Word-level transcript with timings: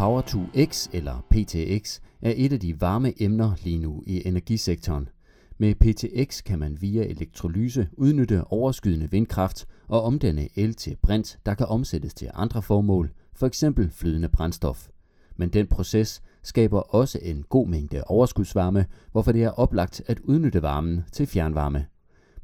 Power-to-X 0.00 0.88
eller 0.92 1.26
PTX 1.30 2.00
er 2.22 2.32
et 2.36 2.52
af 2.52 2.60
de 2.60 2.80
varme 2.80 3.22
emner 3.22 3.52
lige 3.64 3.78
nu 3.78 4.02
i 4.06 4.28
energisektoren. 4.28 5.08
Med 5.58 5.74
PTX 5.74 6.42
kan 6.42 6.58
man 6.58 6.78
via 6.80 7.02
elektrolyse 7.02 7.88
udnytte 7.92 8.44
overskydende 8.44 9.10
vindkraft 9.10 9.66
og 9.88 10.02
omdanne 10.02 10.48
el 10.56 10.74
til 10.74 10.96
brint, 11.02 11.38
der 11.46 11.54
kan 11.54 11.66
omsættes 11.66 12.14
til 12.14 12.30
andre 12.34 12.62
formål, 12.62 13.10
f.eks. 13.34 13.64
flydende 13.90 14.28
brændstof. 14.28 14.88
Men 15.36 15.48
den 15.48 15.66
proces 15.66 16.22
skaber 16.42 16.94
også 16.94 17.18
en 17.22 17.44
god 17.48 17.68
mængde 17.68 18.04
overskudsvarme, 18.04 18.86
hvorfor 19.12 19.32
det 19.32 19.42
er 19.42 19.50
oplagt 19.50 20.02
at 20.06 20.20
udnytte 20.20 20.62
varmen 20.62 21.00
til 21.12 21.26
fjernvarme. 21.26 21.86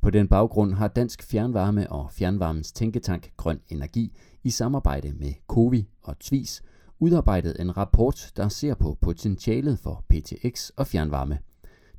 På 0.01 0.11
den 0.11 0.29
baggrund 0.29 0.75
har 0.75 0.89
Dansk 0.89 1.23
Fjernvarme 1.23 1.93
og 1.93 2.13
Fjernvarmens 2.13 2.73
Tænketank 2.73 3.31
Grøn 3.37 3.61
Energi 3.69 4.13
i 4.45 4.51
samarbejde 4.51 5.13
med 5.13 5.33
Covi 5.47 5.89
og 6.03 6.19
Tvis 6.19 6.63
udarbejdet 6.99 7.61
en 7.61 7.77
rapport, 7.77 8.33
der 8.37 8.49
ser 8.49 8.75
på 8.75 8.99
potentialet 9.01 9.79
for 9.79 10.05
PTX 10.09 10.71
og 10.77 10.87
fjernvarme. 10.87 11.39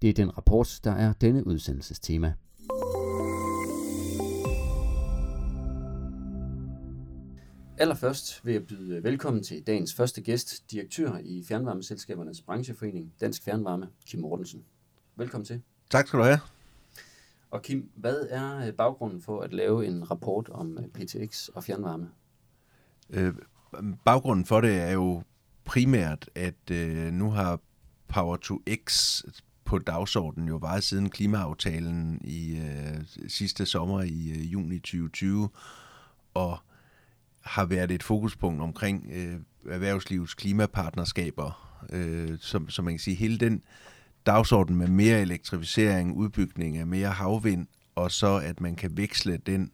Det 0.01 0.09
er 0.09 0.13
den 0.13 0.37
rapport, 0.37 0.79
der 0.83 0.91
er 0.91 1.13
denne 1.13 1.47
udsendelses 1.47 1.99
tema. 1.99 2.33
Allerførst 7.79 8.45
vil 8.45 8.53
jeg 8.53 8.67
byde 8.67 9.03
velkommen 9.03 9.43
til 9.43 9.67
dagens 9.67 9.93
første 9.93 10.21
gæst, 10.21 10.71
direktør 10.71 11.17
i 11.23 11.43
Fjernvarmeselskabernes 11.47 12.41
brancheforening, 12.41 13.13
Dansk 13.21 13.43
Fjernvarme, 13.43 13.87
Kim 14.05 14.19
Mortensen. 14.19 14.63
Velkommen 15.15 15.45
til. 15.45 15.61
Tak 15.89 16.07
skal 16.07 16.19
du 16.19 16.23
have. 16.23 16.39
Og 17.51 17.61
Kim, 17.61 17.89
hvad 17.95 18.27
er 18.29 18.71
baggrunden 18.71 19.21
for 19.21 19.41
at 19.41 19.53
lave 19.53 19.85
en 19.85 20.11
rapport 20.11 20.49
om 20.49 20.77
PTX 20.93 21.47
og 21.47 21.63
fjernvarme? 21.63 22.09
Baggrunden 24.05 24.45
for 24.45 24.61
det 24.61 24.81
er 24.81 24.91
jo 24.91 25.23
primært, 25.65 26.29
at 26.35 26.71
øh, 26.71 27.13
nu 27.13 27.31
har 27.31 27.59
Power 28.07 28.37
to 28.37 28.61
X 28.85 29.21
på 29.65 29.79
dagsordenen 29.79 30.47
jo 30.47 30.55
varet 30.55 30.83
siden 30.83 31.09
klimaaftalen 31.09 32.21
i 32.23 32.57
øh, 32.57 33.27
sidste 33.27 33.65
sommer 33.65 34.01
i 34.01 34.29
øh, 34.29 34.53
juni 34.53 34.79
2020, 34.79 35.49
og 36.33 36.57
har 37.41 37.65
været 37.65 37.91
et 37.91 38.03
fokuspunkt 38.03 38.61
omkring 38.61 39.09
øh, 39.13 39.35
erhvervslivets 39.69 40.33
klimapartnerskaber, 40.33 41.79
øh, 41.89 42.37
som, 42.39 42.69
som 42.69 42.85
man 42.85 42.93
kan 42.93 42.99
sige, 42.99 43.15
hele 43.15 43.37
den 43.37 43.61
dagsorden 44.25 44.75
med 44.75 44.87
mere 44.87 45.21
elektrificering, 45.21 46.13
udbygning 46.13 46.77
af 46.77 46.87
mere 46.87 47.09
havvind, 47.09 47.67
og 47.95 48.11
så 48.11 48.35
at 48.43 48.61
man 48.61 48.75
kan 48.75 48.97
veksle 48.97 49.37
den 49.37 49.71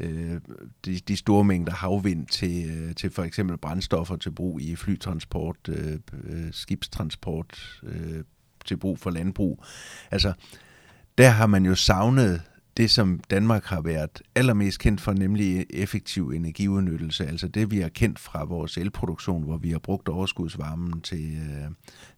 øh, 0.00 0.40
de, 0.84 0.98
de 0.98 1.16
store 1.16 1.44
mængder 1.44 1.72
havvind 1.72 2.26
til, 2.26 2.70
øh, 2.70 2.94
til 2.94 3.10
for 3.10 3.22
eksempel 3.22 3.58
brændstoffer 3.58 4.16
til 4.16 4.30
brug 4.30 4.60
i 4.60 4.76
flytransport, 4.76 5.56
øh, 5.68 5.98
øh, 6.24 6.52
skibstransport, 6.52 7.80
øh, 7.82 8.24
til 8.64 8.76
brug 8.76 8.98
for 8.98 9.10
landbrug. 9.10 9.64
Altså, 10.10 10.32
der 11.18 11.28
har 11.28 11.46
man 11.46 11.66
jo 11.66 11.74
savnet 11.74 12.42
det, 12.76 12.90
som 12.90 13.20
Danmark 13.30 13.64
har 13.64 13.80
været 13.80 14.22
allermest 14.34 14.78
kendt 14.78 15.00
for, 15.00 15.12
nemlig 15.12 15.66
effektiv 15.70 16.28
energiudnyttelse. 16.28 17.26
Altså 17.26 17.48
det, 17.48 17.70
vi 17.70 17.80
har 17.80 17.88
kendt 17.88 18.18
fra 18.18 18.44
vores 18.44 18.76
elproduktion, 18.76 19.42
hvor 19.42 19.56
vi 19.56 19.70
har 19.70 19.78
brugt 19.78 20.08
overskudsvarmen 20.08 21.00
til, 21.00 21.34
øh, 21.34 21.70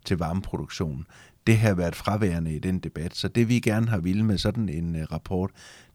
til 0.05 0.19
varmeproduktion. 0.19 1.07
Det 1.47 1.59
har 1.59 1.75
været 1.75 1.97
fraværende 1.97 2.55
i 2.55 2.59
den 2.59 2.79
debat. 2.79 3.17
Så 3.17 3.29
det, 3.29 3.49
vi 3.49 3.61
gerne 3.61 3.89
har 3.89 3.99
ville 3.99 4.25
med 4.25 4.39
sådan 4.39 4.69
en 4.69 4.97
øh, 4.97 5.03
rapport, 5.13 5.51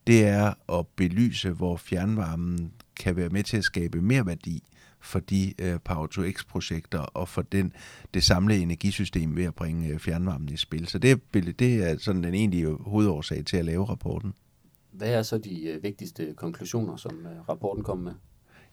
det 0.06 0.26
er 0.26 0.78
at 0.78 0.86
belyse, 0.96 1.50
hvor 1.50 1.76
fjernvarmen 1.76 2.72
kan 2.96 3.16
være 3.16 3.28
med 3.28 3.42
til 3.42 3.56
at 3.56 3.64
skabe 3.64 4.02
mere 4.02 4.26
værdi 4.26 4.62
for 5.00 5.18
de 5.18 5.54
uh, 5.62 5.80
Power-to-X-projekter 5.84 6.98
og 6.98 7.28
for 7.28 7.42
den, 7.42 7.72
det 8.14 8.24
samlede 8.24 8.60
energisystem 8.60 9.36
ved 9.36 9.44
at 9.44 9.54
bringe 9.54 9.94
uh, 9.94 10.00
fjernvarmen 10.00 10.48
i 10.48 10.56
spil. 10.56 10.86
Så 10.86 10.98
det, 10.98 11.20
det 11.34 11.90
er 11.90 11.98
sådan 11.98 12.22
den 12.22 12.34
egentlige 12.34 12.76
hovedårsag 12.80 13.44
til 13.44 13.56
at 13.56 13.64
lave 13.64 13.84
rapporten. 13.84 14.34
Hvad 14.92 15.08
er 15.08 15.22
så 15.22 15.38
de 15.38 15.78
vigtigste 15.82 16.34
konklusioner, 16.36 16.96
som 16.96 17.26
rapporten 17.48 17.84
kommer 17.84 18.04
med? 18.04 18.12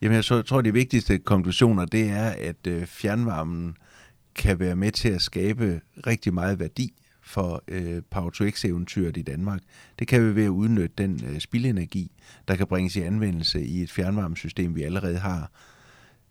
Jamen, 0.02 0.16
jeg 0.16 0.24
så, 0.24 0.42
tror, 0.42 0.62
de 0.62 0.74
vigtigste 0.74 1.18
konklusioner, 1.18 1.86
det 1.86 2.10
er, 2.10 2.30
at 2.30 2.68
uh, 2.68 2.84
fjernvarmen 2.84 3.78
kan 4.36 4.60
være 4.60 4.76
med 4.76 4.92
til 4.92 5.10
at 5.10 5.22
skabe 5.22 5.82
rigtig 6.08 6.34
meget 6.34 6.60
værdi 6.60 6.94
for 7.22 7.64
øh, 7.68 8.02
Power-to-X-eventyret 8.12 9.18
i 9.18 9.22
Danmark. 9.22 9.62
Det 10.00 10.08
kan 10.08 10.28
vi 10.28 10.36
ved 10.36 10.44
at 10.44 10.50
udnytte 10.50 10.96
den 10.98 11.22
øh, 11.28 11.40
spildenergi, 11.40 12.12
der 12.48 12.56
kan 12.56 12.68
bringes 12.68 12.96
i 12.96 13.02
anvendelse 13.02 13.66
i 13.66 13.82
et 13.82 13.92
fjernvarmesystem, 13.92 14.76
vi 14.76 14.84
allerede 14.84 15.18
har. 15.18 15.52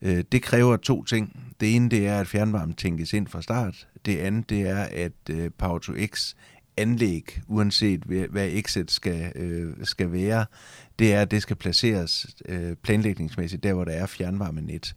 Øh, 0.03 0.25
det 0.33 0.43
kræver 0.43 0.77
to 0.77 1.05
ting. 1.05 1.55
Det 1.61 1.77
ene 1.77 1.91
det 1.91 2.07
er, 2.07 2.21
at 2.21 2.27
fjernvarmen 2.27 2.75
tænkes 2.75 3.13
ind 3.13 3.27
fra 3.27 3.43
start. 3.43 3.89
Det 4.07 4.19
andet 4.19 4.51
det 4.51 4.61
er, 4.61 4.83
at 4.83 5.31
øh, 5.31 5.51
Power-to-X 5.59 6.35
anlæg, 6.77 7.41
uanset 7.47 8.03
hvad 8.31 8.49
exit 8.53 8.91
skal, 8.91 9.33
øh, 9.37 9.75
skal 9.83 10.13
være, 10.13 10.47
det 10.99 11.15
er, 11.15 11.23
at 11.23 11.31
det 11.31 11.43
skal 11.43 11.57
placeres 11.57 12.27
øh, 12.49 12.77
planlægningsmæssigt 12.77 13.63
der, 13.63 13.73
hvor 13.73 13.85
der 13.85 13.93
er 13.93 14.07
fjernvarmenet. 14.07 14.95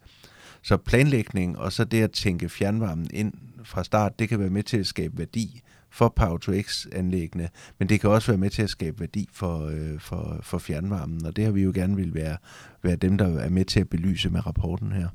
Så 0.67 0.77
planlægning 0.77 1.57
og 1.57 1.71
så 1.71 1.83
det 1.83 2.03
at 2.03 2.11
tænke 2.11 2.49
fjernvarmen 2.49 3.07
ind 3.13 3.33
fra 3.63 3.83
start, 3.83 4.19
det 4.19 4.29
kan 4.29 4.39
være 4.39 4.49
med 4.49 4.63
til 4.63 4.77
at 4.77 4.85
skabe 4.85 5.17
værdi 5.17 5.61
for 5.89 6.13
Power-to-X-anlæggene, 6.15 7.49
men 7.79 7.89
det 7.89 8.01
kan 8.01 8.09
også 8.09 8.31
være 8.31 8.37
med 8.37 8.49
til 8.49 8.61
at 8.61 8.69
skabe 8.69 8.99
værdi 8.99 9.29
for, 9.31 9.65
øh, 9.65 9.99
for, 9.99 10.39
for 10.41 10.57
fjernvarmen, 10.57 11.25
og 11.25 11.35
det 11.35 11.43
har 11.45 11.51
vi 11.51 11.63
jo 11.63 11.71
gerne 11.75 11.95
vil 11.95 12.13
være, 12.13 12.37
være 12.83 12.95
dem, 12.95 13.17
der 13.17 13.39
er 13.39 13.49
med 13.49 13.65
til 13.65 13.79
at 13.79 13.89
belyse 13.89 14.29
med 14.29 14.47
rapporten 14.47 14.91
her. 14.91 15.07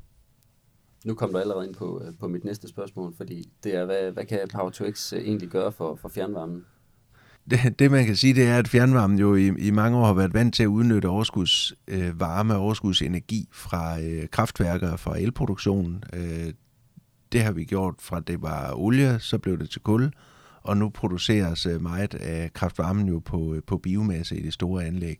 Nu 1.05 1.13
kom 1.13 1.31
du 1.31 1.37
allerede 1.37 1.67
ind 1.67 1.75
på, 1.75 2.01
øh, 2.05 2.13
på 2.19 2.27
mit 2.27 2.43
næste 2.43 2.67
spørgsmål, 2.67 3.13
fordi 3.17 3.49
det 3.63 3.75
er, 3.75 3.85
hvad, 3.85 4.11
hvad 4.11 4.25
kan 4.25 4.39
Power2X 4.53 5.15
øh, 5.15 5.21
egentlig 5.21 5.49
gøre 5.49 5.71
for, 5.71 5.95
for 5.95 6.09
fjernvarmen? 6.09 6.65
Det, 7.49 7.79
det 7.79 7.91
man 7.91 8.05
kan 8.05 8.15
sige, 8.15 8.33
det 8.33 8.47
er, 8.47 8.57
at 8.57 8.67
fjernvarmen 8.67 9.19
jo 9.19 9.35
i, 9.35 9.51
i 9.57 9.71
mange 9.71 9.97
år 9.97 10.05
har 10.05 10.13
været 10.13 10.33
vant 10.33 10.55
til 10.55 10.63
at 10.63 10.67
udnytte 10.67 11.05
overskudsvarme 11.07 12.53
øh, 12.53 12.59
og 12.59 12.65
overskudsenergi 12.65 13.49
fra 13.51 14.01
øh, 14.01 14.27
kraftværker, 14.31 14.95
fra 14.95 15.19
elproduktionen. 15.19 16.03
Øh, 16.13 16.53
det 17.31 17.43
har 17.43 17.51
vi 17.51 17.63
gjort 17.63 17.95
fra 17.99 18.19
det 18.19 18.41
var 18.41 18.73
olie, 18.75 19.19
så 19.19 19.37
blev 19.37 19.59
det 19.59 19.69
til 19.69 19.81
kul, 19.81 20.11
og 20.63 20.77
nu 20.77 20.89
produceres 20.89 21.65
øh, 21.65 21.81
meget 21.81 22.15
af 22.15 22.53
kraftvarmen 22.53 23.07
jo 23.07 23.19
på, 23.19 23.53
øh, 23.53 23.61
på 23.67 23.77
biomasse 23.77 24.37
i 24.37 24.43
det 24.43 24.53
store 24.53 24.85
anlæg. 24.85 25.19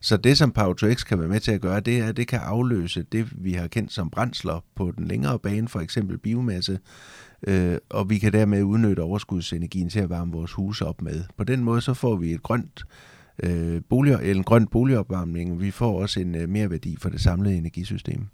Så 0.00 0.16
det, 0.16 0.38
som 0.38 0.52
Power2X 0.58 1.04
kan 1.04 1.18
være 1.18 1.28
med 1.28 1.40
til 1.40 1.52
at 1.52 1.60
gøre, 1.60 1.80
det 1.80 1.98
er, 1.98 2.08
at 2.08 2.16
det 2.16 2.28
kan 2.28 2.40
afløse 2.40 3.02
det, 3.02 3.44
vi 3.44 3.52
har 3.52 3.68
kendt 3.68 3.92
som 3.92 4.10
brændsler 4.10 4.64
på 4.76 4.92
den 4.96 5.06
længere 5.06 5.38
bane, 5.38 5.68
for 5.68 5.80
eksempel 5.80 6.18
biomasse, 6.18 6.78
øh, 7.46 7.78
og 7.90 8.10
vi 8.10 8.18
kan 8.18 8.32
dermed 8.32 8.62
udnytte 8.62 9.00
overskudsenergien 9.00 9.88
til 9.88 10.00
at 10.00 10.10
varme 10.10 10.32
vores 10.32 10.52
huse 10.52 10.86
op 10.86 11.02
med. 11.02 11.24
På 11.36 11.44
den 11.44 11.64
måde 11.64 11.80
så 11.80 11.94
får 11.94 12.16
vi 12.16 12.32
et 12.32 12.42
grønt 12.42 12.84
øh, 13.42 13.82
bolig, 13.88 14.12
eller 14.12 14.34
en 14.34 14.44
grøn 14.44 14.66
boligopvarmning. 14.66 15.60
Vi 15.60 15.70
får 15.70 16.00
også 16.00 16.20
en 16.20 16.34
øh, 16.34 16.48
mere 16.48 16.70
værdi 16.70 16.96
for 17.00 17.08
det 17.08 17.20
samlede 17.20 17.56
energisystem. 17.56 18.26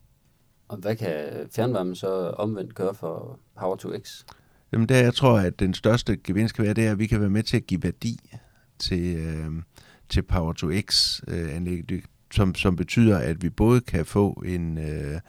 Og 0.68 0.76
hvad 0.76 0.96
kan 0.96 1.16
fjernvarmen 1.54 1.94
så 1.94 2.08
omvendt 2.30 2.74
gøre 2.74 2.94
for 2.94 3.38
Power-to-X? 3.58 4.24
Jamen 4.72 4.88
der, 4.88 4.96
jeg 4.96 5.14
tror, 5.14 5.38
at 5.38 5.60
den 5.60 5.74
største 5.74 6.16
gevinst 6.16 6.54
kan 6.54 6.64
være, 6.64 6.74
det 6.74 6.86
er, 6.86 6.90
at 6.90 6.98
vi 6.98 7.06
kan 7.06 7.20
være 7.20 7.30
med 7.30 7.42
til 7.42 7.56
at 7.56 7.66
give 7.66 7.82
værdi 7.82 8.36
til, 8.78 9.16
øh, 9.16 9.50
til 10.08 10.22
Power-to-X-anlæg, 10.22 11.92
øh, 11.92 12.02
som, 12.32 12.54
som 12.54 12.76
betyder, 12.76 13.18
at 13.18 13.42
vi 13.42 13.50
både 13.50 13.80
kan 13.80 14.06
få 14.06 14.42
en 14.46 14.78
øh, 14.78 15.20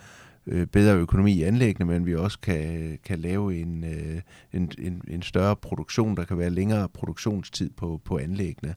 øh, 0.49 0.67
bedre 0.67 0.95
økonomi 0.95 1.33
i 1.33 1.43
anlæggene, 1.43 1.91
men 1.91 2.05
vi 2.05 2.15
også 2.15 2.39
kan, 2.39 2.99
kan 3.03 3.19
lave 3.19 3.61
en, 3.61 3.83
øh, 3.83 4.21
en, 4.53 4.71
en, 4.79 5.01
en 5.07 5.21
større 5.21 5.55
produktion, 5.55 6.17
der 6.17 6.25
kan 6.25 6.37
være 6.37 6.49
længere 6.49 6.89
produktionstid 6.89 7.69
på, 7.69 8.01
på 8.05 8.17
anlæggene. 8.17 8.75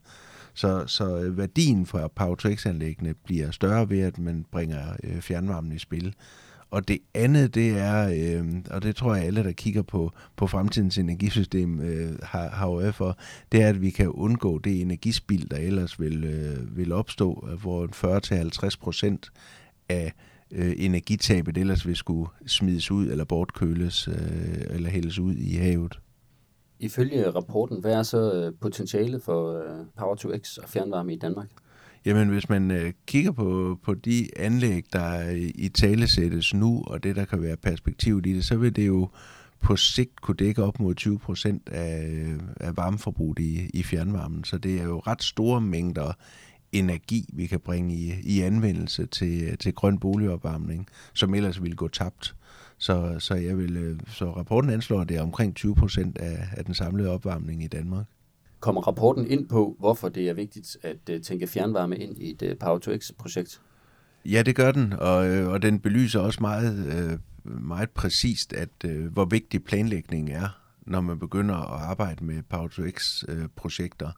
Så, 0.54 0.86
så 0.86 1.18
øh, 1.18 1.38
værdien 1.38 1.86
for 1.86 2.12
Power-to-X-anlæggene 2.16 3.14
bliver 3.24 3.50
større 3.50 3.90
ved, 3.90 4.00
at 4.00 4.18
man 4.18 4.44
bringer 4.52 4.96
øh, 5.04 5.20
fjernvarmen 5.20 5.72
i 5.72 5.78
spil. 5.78 6.14
Og 6.70 6.88
det 6.88 6.98
andet, 7.14 7.54
det 7.54 7.78
er, 7.78 8.08
øh, 8.08 8.46
og 8.70 8.82
det 8.82 8.96
tror 8.96 9.14
jeg 9.14 9.24
alle, 9.24 9.44
der 9.44 9.52
kigger 9.52 9.82
på, 9.82 10.12
på 10.36 10.46
fremtidens 10.46 10.98
energisystem, 10.98 11.80
øh, 11.80 12.18
har, 12.22 12.48
har 12.48 12.68
øje 12.68 12.92
for, 12.92 13.18
det 13.52 13.62
er, 13.62 13.68
at 13.68 13.82
vi 13.82 13.90
kan 13.90 14.08
undgå 14.08 14.58
det 14.58 14.80
energispild, 14.80 15.48
der 15.48 15.56
ellers 15.56 16.00
vil, 16.00 16.24
øh, 16.24 16.76
vil 16.76 16.92
opstå, 16.92 17.48
hvor 17.60 17.86
40-50 18.66 18.78
procent 18.80 19.32
af 19.88 20.04
øh, 20.04 20.10
energitabet 20.76 21.58
ellers 21.58 21.86
vil 21.86 21.96
skulle 21.96 22.28
smides 22.46 22.90
ud 22.90 23.06
eller 23.06 23.24
bortkøles 23.24 24.08
øh, 24.08 24.14
eller 24.70 24.90
hældes 24.90 25.18
ud 25.18 25.34
i 25.34 25.54
havet. 25.54 26.00
Ifølge 26.80 27.30
rapporten, 27.30 27.80
hvad 27.80 27.92
er 27.92 28.02
så 28.02 28.32
øh, 28.32 28.52
potentialet 28.60 29.22
for 29.22 29.58
øh, 29.58 29.86
Power-to-X 29.98 30.56
og 30.56 30.68
fjernvarme 30.68 31.12
i 31.12 31.18
Danmark? 31.18 31.48
Jamen, 32.04 32.28
hvis 32.28 32.48
man 32.48 32.70
øh, 32.70 32.92
kigger 33.06 33.32
på, 33.32 33.78
på 33.82 33.94
de 33.94 34.28
anlæg, 34.36 34.84
der 34.92 35.30
i 35.54 35.68
tale 35.68 36.06
sættes 36.06 36.54
nu, 36.54 36.82
og 36.86 37.02
det, 37.02 37.16
der 37.16 37.24
kan 37.24 37.42
være 37.42 37.56
perspektivet 37.56 38.26
i 38.26 38.34
det, 38.34 38.44
så 38.44 38.56
vil 38.56 38.76
det 38.76 38.86
jo 38.86 39.08
på 39.60 39.76
sigt 39.76 40.20
kunne 40.20 40.36
dække 40.36 40.62
op 40.62 40.80
mod 40.80 40.94
20 40.94 41.18
procent 41.18 41.68
af, 41.68 42.26
af 42.60 42.76
varmeforbruget 42.76 43.38
i, 43.38 43.70
i 43.74 43.82
fjernvarmen. 43.82 44.44
Så 44.44 44.58
det 44.58 44.80
er 44.80 44.84
jo 44.84 44.98
ret 44.98 45.22
store 45.22 45.60
mængder 45.60 46.12
energi, 46.72 47.30
vi 47.32 47.46
kan 47.46 47.60
bringe 47.60 47.94
i, 47.94 48.14
i 48.22 48.40
anvendelse 48.40 49.06
til, 49.06 49.58
til 49.58 49.74
grøn 49.74 49.98
boligopvarmning, 49.98 50.86
som 51.12 51.34
ellers 51.34 51.62
ville 51.62 51.76
gå 51.76 51.88
tabt. 51.88 52.34
Så, 52.78 53.16
så, 53.18 53.34
jeg 53.34 53.58
vil, 53.58 53.76
øh, 53.76 54.00
så 54.08 54.30
rapporten 54.30 54.70
anslår, 54.70 55.00
at 55.00 55.08
det 55.08 55.16
er 55.16 55.22
omkring 55.22 55.54
20 55.54 55.74
procent 55.74 56.18
af, 56.18 56.48
af 56.56 56.64
den 56.64 56.74
samlede 56.74 57.10
opvarmning 57.10 57.64
i 57.64 57.66
Danmark. 57.66 58.06
Kommer 58.60 58.80
rapporten 58.80 59.26
ind 59.26 59.48
på, 59.48 59.76
hvorfor 59.78 60.08
det 60.08 60.28
er 60.28 60.34
vigtigt 60.34 60.76
at 60.82 61.14
uh, 61.14 61.20
tænke 61.20 61.46
fjernvarme 61.46 61.96
ind 61.96 62.18
i 62.18 62.30
et 62.30 62.42
uh, 62.42 62.58
Power-to-X-projekt? 62.60 63.60
Ja, 64.24 64.42
det 64.42 64.56
gør 64.56 64.72
den, 64.72 64.92
og, 64.92 65.16
og 65.26 65.62
den 65.62 65.80
belyser 65.80 66.20
også 66.20 66.40
meget, 66.40 67.20
meget 67.44 67.90
præcist, 67.90 68.52
at 68.52 68.90
hvor 69.10 69.24
vigtig 69.24 69.64
planlægning 69.64 70.30
er, 70.30 70.48
når 70.86 71.00
man 71.00 71.18
begynder 71.18 71.54
at 71.54 71.80
arbejde 71.90 72.24
med 72.24 72.42
Power-to-X-projekter. 72.42 74.10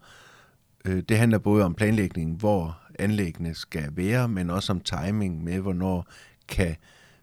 Øh, 0.84 1.02
det 1.08 1.18
handler 1.18 1.38
både 1.38 1.64
om 1.64 1.74
planlægningen, 1.74 2.36
hvor 2.36 2.78
anlæggene 2.98 3.54
skal 3.54 3.88
være, 3.96 4.28
men 4.28 4.50
også 4.50 4.72
om 4.72 4.80
timing 4.80 5.44
med, 5.44 5.60
hvornår 5.60 6.06
kan 6.48 6.76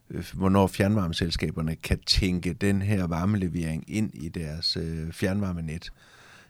øh, 0.09 0.25
hvornår 0.33 0.67
fjernvarmeselskaberne 0.67 1.75
kan 1.75 1.99
tænke 1.99 2.53
den 2.53 2.81
her 2.81 3.07
varmelevering 3.07 3.83
ind 3.87 4.11
i 4.13 4.29
deres 4.29 4.77
øh, 4.77 5.11
fjernvarmenet. 5.11 5.89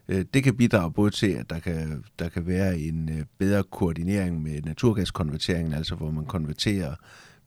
Øh, 0.07 0.25
det 0.33 0.43
kan 0.43 0.57
bidrage 0.57 0.91
både 0.91 1.11
til, 1.11 1.31
at 1.31 1.49
der 1.49 1.59
kan, 1.59 2.03
der 2.19 2.29
kan 2.29 2.47
være 2.47 2.79
en 2.79 3.09
øh, 3.09 3.25
bedre 3.37 3.63
koordinering 3.63 4.41
med 4.43 4.61
naturgaskonverteringen, 4.61 5.73
altså 5.73 5.95
hvor 5.95 6.11
man 6.11 6.25
konverterer 6.25 6.95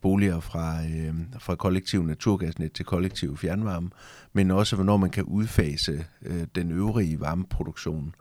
boliger 0.01 0.39
fra, 0.39 0.83
øh, 0.83 1.13
fra 1.39 1.55
kollektiv 1.55 2.03
naturgasnet 2.03 2.73
til 2.73 2.85
kollektiv 2.85 3.37
fjernvarme, 3.37 3.89
men 4.33 4.51
også 4.51 4.75
hvornår 4.75 4.97
man 4.97 5.09
kan 5.09 5.23
udfase 5.23 6.05
øh, 6.21 6.47
den 6.55 6.71
øvrige 6.71 7.19
varmeproduktion, 7.19 8.15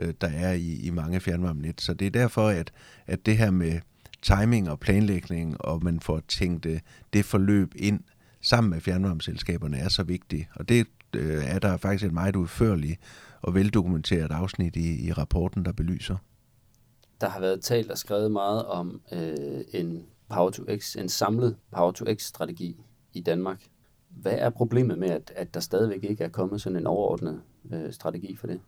øh, 0.00 0.14
der 0.20 0.28
er 0.28 0.52
i, 0.52 0.80
i 0.86 0.90
mange 0.90 1.20
fjernvarmenet. 1.20 1.80
Så 1.80 1.94
det 1.94 2.06
er 2.06 2.10
derfor, 2.10 2.48
at, 2.48 2.72
at 3.06 3.26
det 3.26 3.36
her 3.36 3.50
med 3.50 3.80
timing 4.22 4.70
og 4.70 4.80
planlægning, 4.80 5.64
og 5.64 5.84
man 5.84 6.00
får 6.00 6.20
tænkt 6.28 6.64
det, 6.64 6.80
det 7.12 7.24
forløb 7.24 7.74
ind 7.76 8.00
sammen 8.40 8.70
med 8.70 8.80
fjernvarmeselskaberne 8.80 9.76
er 9.76 9.88
så 9.88 10.02
vigtigt. 10.02 10.48
Og 10.54 10.68
det 10.68 10.86
øh, 11.16 11.44
er 11.44 11.58
der 11.58 11.76
faktisk 11.76 12.04
et 12.04 12.12
meget 12.12 12.36
udførligt 12.36 13.00
og 13.42 13.54
veldokumenteret 13.54 14.32
afsnit 14.32 14.76
i, 14.76 15.06
i 15.06 15.12
rapporten, 15.12 15.64
der 15.64 15.72
belyser. 15.72 16.16
Der 17.20 17.28
har 17.28 17.40
været 17.40 17.60
talt 17.60 17.90
og 17.90 17.98
skrevet 17.98 18.30
meget 18.30 18.64
om 18.64 19.00
øh, 19.12 19.60
en 19.72 20.02
Power-to-X, 20.28 20.96
en 20.96 21.08
samlet 21.08 21.56
Power-to-X-strategi 21.70 22.76
i 23.12 23.20
Danmark. 23.20 23.62
Hvad 24.08 24.34
er 24.38 24.50
problemet 24.50 24.98
med, 24.98 25.10
at, 25.10 25.32
at 25.36 25.54
der 25.54 25.60
stadigvæk 25.60 26.04
ikke 26.04 26.24
er 26.24 26.28
kommet 26.28 26.60
sådan 26.60 26.78
en 26.78 26.86
overordnet 26.86 27.40
øh, 27.72 27.92
strategi 27.92 28.36
for 28.36 28.46
det? 28.46 28.60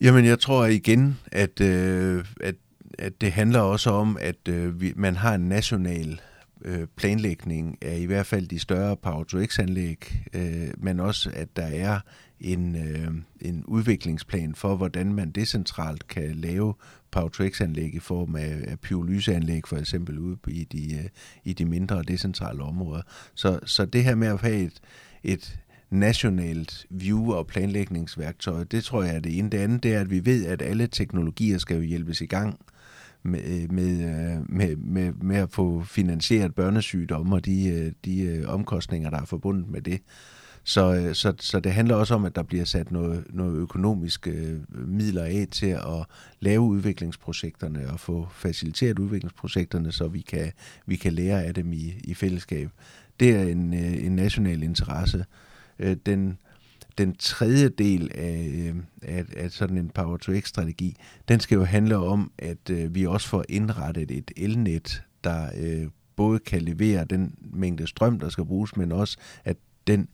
Jamen, 0.00 0.24
jeg 0.24 0.38
tror 0.38 0.66
igen, 0.66 1.18
at, 1.32 1.60
øh, 1.60 2.24
at, 2.40 2.54
at 2.98 3.20
det 3.20 3.32
handler 3.32 3.60
også 3.60 3.90
om, 3.90 4.16
at 4.20 4.48
øh, 4.48 4.80
vi, 4.80 4.92
man 4.96 5.16
har 5.16 5.34
en 5.34 5.48
national 5.48 6.20
øh, 6.64 6.86
planlægning 6.96 7.78
af 7.82 7.98
i 7.98 8.04
hvert 8.04 8.26
fald 8.26 8.46
de 8.46 8.58
større 8.58 8.96
Power-to-X-anlæg, 8.96 10.24
øh, 10.32 10.68
men 10.78 11.00
også, 11.00 11.30
at 11.34 11.56
der 11.56 11.66
er 11.66 12.00
en, 12.40 12.76
øh, 12.76 13.08
en 13.40 13.64
udviklingsplan 13.64 14.54
for, 14.54 14.76
hvordan 14.76 15.12
man 15.12 15.30
decentralt 15.30 16.08
kan 16.08 16.34
lave 16.34 16.74
Power-to-X-anlæg 17.10 17.94
i 17.94 17.98
form 17.98 18.36
af, 18.36 18.64
af 18.66 18.80
pyrolyseanlæg, 18.80 19.62
for 19.66 19.76
eksempel 19.76 20.18
ude 20.18 20.38
i 20.48 20.64
de, 20.64 20.94
øh, 20.94 21.08
i 21.44 21.52
de 21.52 21.64
mindre 21.64 22.02
decentrale 22.02 22.62
områder. 22.62 23.02
Så, 23.34 23.60
så 23.64 23.84
det 23.84 24.04
her 24.04 24.14
med 24.14 24.28
at 24.28 24.40
have 24.40 24.56
et, 24.56 24.80
et 25.22 25.58
nationalt 25.90 26.86
view- 26.90 27.32
og 27.32 27.46
planlægningsværktøj, 27.46 28.64
det 28.64 28.84
tror 28.84 29.02
jeg 29.02 29.16
er 29.16 29.20
det 29.20 29.38
ene. 29.38 29.50
Det 29.50 29.58
andet 29.58 29.82
det 29.82 29.94
er, 29.94 30.00
at 30.00 30.10
vi 30.10 30.24
ved, 30.24 30.46
at 30.46 30.62
alle 30.62 30.86
teknologier 30.86 31.58
skal 31.58 31.76
jo 31.76 31.82
hjælpes 31.82 32.20
i 32.20 32.26
gang 32.26 32.60
med, 33.22 33.62
øh, 33.62 33.72
med, 33.72 33.90
øh, 33.90 34.56
med, 34.56 34.76
med, 34.76 35.12
med 35.12 35.36
at 35.36 35.50
få 35.50 35.84
finansieret 35.84 36.54
børnesygdomme 36.54 37.36
og 37.36 37.44
de, 37.44 37.68
øh, 37.68 37.92
de 38.04 38.44
omkostninger, 38.46 39.10
der 39.10 39.20
er 39.20 39.24
forbundet 39.24 39.68
med 39.68 39.80
det. 39.80 40.00
Så, 40.64 41.10
så, 41.12 41.34
så 41.40 41.60
det 41.60 41.72
handler 41.72 41.94
også 41.94 42.14
om, 42.14 42.24
at 42.24 42.36
der 42.36 42.42
bliver 42.42 42.64
sat 42.64 42.90
noget, 42.90 43.24
noget 43.30 43.56
økonomiske 43.56 44.60
midler 44.68 45.24
af 45.24 45.46
til 45.50 45.66
at 45.66 46.06
lave 46.40 46.60
udviklingsprojekterne 46.60 47.90
og 47.90 48.00
få 48.00 48.28
faciliteret 48.32 48.98
udviklingsprojekterne, 48.98 49.92
så 49.92 50.08
vi 50.08 50.20
kan, 50.20 50.52
vi 50.86 50.96
kan 50.96 51.12
lære 51.12 51.44
af 51.44 51.54
dem 51.54 51.72
i, 51.72 51.94
i 52.04 52.14
fællesskab. 52.14 52.70
Det 53.20 53.36
er 53.36 53.42
en, 53.42 53.72
en 53.72 54.16
national 54.16 54.62
interesse. 54.62 55.24
Øh, 55.78 55.96
den, 56.06 56.38
den 56.98 57.14
tredje 57.14 57.68
del 57.68 58.10
af, 58.14 58.52
øh, 58.54 58.76
af, 59.02 59.24
af 59.36 59.50
sådan 59.50 59.78
en 59.78 59.88
Power 59.88 60.16
to 60.16 60.32
X-strategi, 60.40 60.96
den 61.28 61.40
skal 61.40 61.56
jo 61.56 61.64
handle 61.64 61.96
om, 61.96 62.32
at 62.38 62.70
øh, 62.70 62.94
vi 62.94 63.06
også 63.06 63.28
får 63.28 63.44
indrettet 63.48 64.10
et 64.10 64.30
elnet, 64.36 65.02
der 65.24 65.50
både 66.16 66.38
kan 66.38 66.62
levere 66.62 67.04
den 67.04 67.34
mængde 67.40 67.86
strøm, 67.86 68.18
der 68.18 68.28
skal 68.28 68.44
bruges, 68.44 68.76
men 68.76 68.92
også 68.92 69.18
at 69.44 69.56
den 69.86 70.08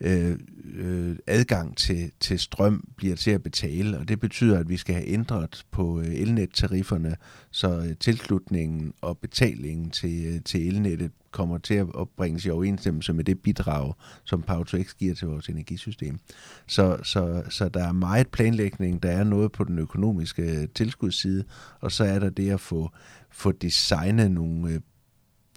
øh, 0.00 0.38
øh, 0.74 1.16
adgang 1.26 1.76
til, 1.76 2.10
til 2.20 2.38
strøm 2.38 2.88
bliver 2.96 3.16
til 3.16 3.30
at 3.30 3.42
betale, 3.42 3.98
og 3.98 4.08
det 4.08 4.20
betyder, 4.20 4.58
at 4.58 4.68
vi 4.68 4.76
skal 4.76 4.94
have 4.94 5.08
ændret 5.08 5.64
på 5.70 6.00
elnettarifferne, 6.00 7.16
så 7.50 7.94
tilslutningen 8.00 8.92
og 9.00 9.18
betalingen 9.18 9.90
til, 9.90 10.42
til 10.42 10.68
elnettet 10.68 11.12
kommer 11.30 11.58
til 11.58 11.74
at 11.74 11.94
opbringes 11.94 12.46
i 12.46 12.50
overensstemmelse 12.50 13.12
med 13.12 13.24
det 13.24 13.42
bidrag, 13.42 13.94
som 14.24 14.44
Power2X 14.50 14.96
giver 14.98 15.14
til 15.14 15.28
vores 15.28 15.48
energisystem. 15.48 16.18
Så, 16.66 16.98
så, 17.02 17.42
så 17.50 17.68
der 17.68 17.88
er 17.88 17.92
meget 17.92 18.28
planlægning, 18.28 19.02
der 19.02 19.10
er 19.10 19.24
noget 19.24 19.52
på 19.52 19.64
den 19.64 19.78
økonomiske 19.78 20.42
øh, 20.42 20.68
tilskudsside, 20.74 21.44
og 21.80 21.92
så 21.92 22.04
er 22.04 22.18
der 22.18 22.30
det 22.30 22.50
at 22.50 22.60
få, 22.60 22.90
få 23.30 23.52
designet 23.52 24.30
nogle 24.30 24.70
øh, 24.72 24.80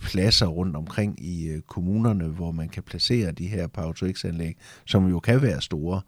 pladser 0.01 0.47
rundt 0.47 0.75
omkring 0.75 1.25
i 1.25 1.47
øh, 1.47 1.61
kommunerne, 1.61 2.27
hvor 2.27 2.51
man 2.51 2.69
kan 2.69 2.83
placere 2.83 3.31
de 3.31 3.47
her 3.47 3.67
Power-to-X-anlæg, 3.67 4.57
som 4.85 5.07
jo 5.09 5.19
kan 5.19 5.41
være 5.41 5.61
store. 5.61 6.01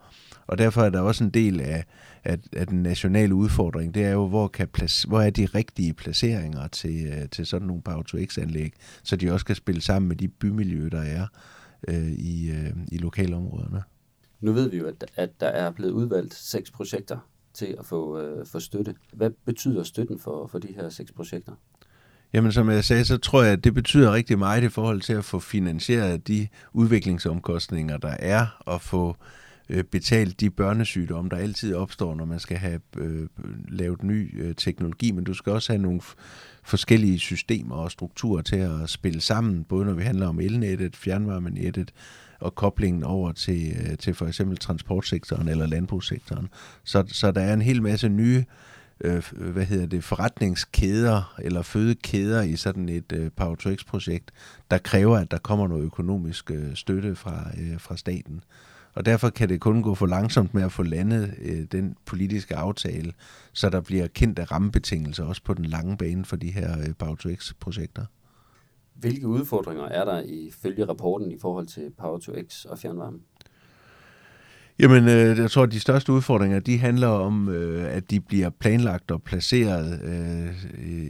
Og 0.48 0.58
derfor 0.58 0.82
er 0.82 0.90
der 0.90 1.00
også 1.00 1.24
en 1.24 1.30
del 1.30 1.62
af, 1.62 1.84
af, 2.24 2.38
af 2.54 2.68
den 2.68 2.84
nationale 2.84 3.36
udfordring, 3.36 3.94
det 3.94 4.06
er 4.06 4.12
jo, 4.12 4.28
hvor, 4.28 4.48
kan 4.48 4.68
place, 4.68 5.08
hvor 5.08 5.22
er 5.22 5.30
de 5.30 5.46
rigtige 5.46 5.94
placeringer 5.94 6.68
til, 6.68 7.06
øh, 7.06 7.30
til 7.30 7.46
sådan 7.46 7.68
nogle 7.68 7.82
Power-to-X-anlæg, 7.82 8.74
så 9.04 9.16
de 9.16 9.32
også 9.32 9.46
kan 9.46 9.56
spille 9.56 9.82
sammen 9.82 10.10
med 10.10 10.16
de 10.16 10.28
bymiljøer, 10.28 10.90
der 10.90 11.02
er 11.02 11.28
øh, 11.88 12.12
i, 12.12 12.52
øh, 12.52 12.74
i 12.92 12.98
lokalområderne. 12.98 13.84
Nu 14.42 14.52
ved 14.52 14.70
vi 14.70 14.78
jo, 14.78 14.88
at, 14.88 15.06
at 15.16 15.30
der 15.40 15.48
er 15.48 15.72
blevet 15.72 15.92
udvalgt 15.92 16.34
seks 16.34 16.72
projekter 16.72 17.18
til 17.54 17.76
at 17.80 17.86
få, 17.86 18.20
øh, 18.20 18.46
få 18.46 18.60
støtte. 18.60 18.96
Hvad 19.14 19.30
betyder 19.46 19.84
støtten 19.84 20.20
for, 20.20 20.48
for 20.48 20.60
de 20.60 20.68
her 20.76 20.90
seks 20.90 21.12
projekter? 21.12 21.52
Jamen, 22.34 22.52
som 22.52 22.70
jeg 22.70 22.84
sagde, 22.84 23.06
så 23.06 23.18
tror 23.18 23.44
jeg, 23.44 23.52
at 23.52 23.64
det 23.64 23.74
betyder 23.74 24.14
rigtig 24.14 24.40
meget 24.40 24.64
i 24.64 24.70
forhold 24.70 25.02
til 25.02 25.14
at 25.14 25.26
få 25.26 25.40
finansieret 25.40 26.28
de 26.28 26.48
udviklingsomkostninger, 26.74 27.98
der 27.98 28.16
er, 28.20 28.48
og 28.60 28.82
få 28.82 29.10
øh, 29.10 29.16
Øh, 29.70 29.84
betalt 29.84 30.40
de 30.40 30.50
børnesygdomme, 30.50 31.30
der 31.30 31.38
altid 31.38 31.76
opstår, 31.76 32.16
når 32.16 32.26
man 32.26 32.40
skal 32.40 32.58
have 32.58 32.80
øh, 32.98 33.28
lavet 33.70 34.04
ny 34.04 34.42
øh, 34.42 34.56
teknologi, 34.56 35.12
men 35.12 35.24
du 35.24 35.34
skal 35.34 35.54
også 35.54 35.74
have 35.74 35.82
nogle 35.82 36.02
forskellige 36.64 37.20
systemer 37.20 37.76
og 37.76 37.92
strukturer 37.92 38.42
til 38.42 38.56
at 38.56 38.90
spille 38.90 39.22
sammen, 39.22 39.64
både 39.64 39.86
når 39.86 39.94
vi 39.94 40.04
handler 40.04 40.28
om 40.28 40.40
elnettet, 40.40 40.96
fjernvarmenettet 40.96 41.94
og 42.40 42.56
koblingen 42.56 43.04
over 43.04 43.32
til, 43.32 43.74
øh, 43.80 43.98
til 43.98 44.14
for 44.14 44.26
eksempel 44.26 44.58
transportsektoren 44.58 45.48
eller 45.48 45.68
landbrugssektoren. 45.68 46.50
Så, 46.84 47.04
så 47.08 47.32
der 47.32 47.42
er 47.42 47.54
en 47.54 47.62
hel 47.62 47.82
masse 47.82 48.10
nye 48.10 48.44
øh, 49.02 49.24
hvad 49.38 49.66
hedder 49.66 49.86
det, 49.86 50.04
forretningskæder 50.04 51.36
eller 51.40 51.62
fødekæder 51.62 52.42
i 52.42 52.56
sådan 52.56 52.90
et 52.90 53.12
øh, 53.14 53.32
Power 53.36 53.56
to 53.56 53.70
projekt 53.88 54.32
der 54.72 54.78
kræver, 54.78 55.18
at 55.18 55.32
der 55.32 55.38
kommer 55.38 55.68
noget 55.68 55.84
økonomisk 55.84 56.52
øh, 56.52 56.76
støtte 56.76 57.16
fra, 57.16 57.50
øh, 57.60 57.80
fra 57.80 57.98
staten. 57.98 58.44
Og 58.94 59.06
derfor 59.06 59.30
kan 59.30 59.50
det 59.50 59.62
kun 59.62 59.82
gå 59.82 59.96
for 59.96 60.06
langsomt 60.06 60.54
med 60.54 60.64
at 60.64 60.72
få 60.72 60.84
landet 60.84 61.34
øh, 61.42 61.66
den 61.72 61.96
politiske 62.06 62.56
aftale, 62.56 63.14
så 63.54 63.70
der 63.70 63.82
bliver 63.82 64.08
kendte 64.08 64.44
rammebetingelser 64.44 65.26
også 65.26 65.44
på 65.44 65.54
den 65.54 65.66
lange 65.66 65.98
bane 65.98 66.26
for 66.26 66.36
de 66.36 66.52
her 66.52 66.80
øh, 66.80 66.96
Power 67.00 67.16
to 67.16 67.30
projekter 67.60 68.06
Hvilke 68.94 69.28
udfordringer 69.28 69.84
er 69.84 70.06
der 70.06 70.22
ifølge 70.26 70.86
rapporten 70.86 71.32
i 71.32 71.38
forhold 71.42 71.68
til 71.68 71.92
Power 71.98 72.20
to 72.20 72.34
X 72.48 72.66
og 72.66 72.80
fjernvarme? 72.80 73.20
Jamen, 74.84 75.08
øh, 75.08 75.38
jeg 75.38 75.52
tror, 75.52 75.64
at 75.64 75.72
de 75.72 75.80
største 75.80 76.12
udfordringer, 76.12 76.60
de 76.60 76.78
handler 76.78 77.08
om, 77.08 77.50
øh, 77.50 77.96
at 77.96 78.12
de 78.12 78.20
bliver 78.20 78.50
planlagt 78.50 79.12
og 79.12 79.24
placeret 79.24 80.02
øh, 80.04 80.50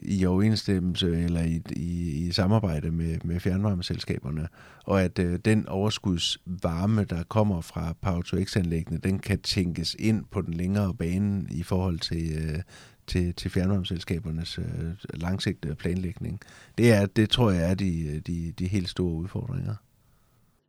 i 0.03 0.25
overensstemmelse 0.25 1.23
eller 1.23 1.41
i, 1.41 1.61
i, 1.75 2.27
i 2.27 2.31
samarbejde 2.31 2.91
med, 2.91 3.17
med 3.23 3.39
fjernvarmeselskaberne, 3.39 4.47
og 4.83 5.01
at 5.01 5.19
øh, 5.19 5.39
den 5.45 5.67
overskudsvarme, 5.67 7.03
der 7.03 7.23
kommer 7.23 7.61
fra 7.61 7.93
Power-to-X-anlæggene, 8.01 8.99
den 9.03 9.19
kan 9.19 9.39
tænkes 9.39 9.95
ind 9.99 10.25
på 10.31 10.41
den 10.41 10.53
længere 10.53 10.93
bane 10.93 11.45
i 11.51 11.63
forhold 11.63 11.99
til, 11.99 12.31
øh, 12.35 12.61
til, 13.07 13.33
til 13.33 13.51
fjernvarmeselskabernes 13.51 14.57
øh, 14.57 14.65
langsigtede 15.13 15.75
planlægning. 15.75 16.39
Det, 16.77 16.91
er, 16.91 17.05
det 17.05 17.29
tror 17.29 17.51
jeg 17.51 17.71
er 17.71 17.75
de, 17.75 18.21
de, 18.27 18.53
de 18.59 18.67
helt 18.67 18.89
store 18.89 19.13
udfordringer. 19.13 19.75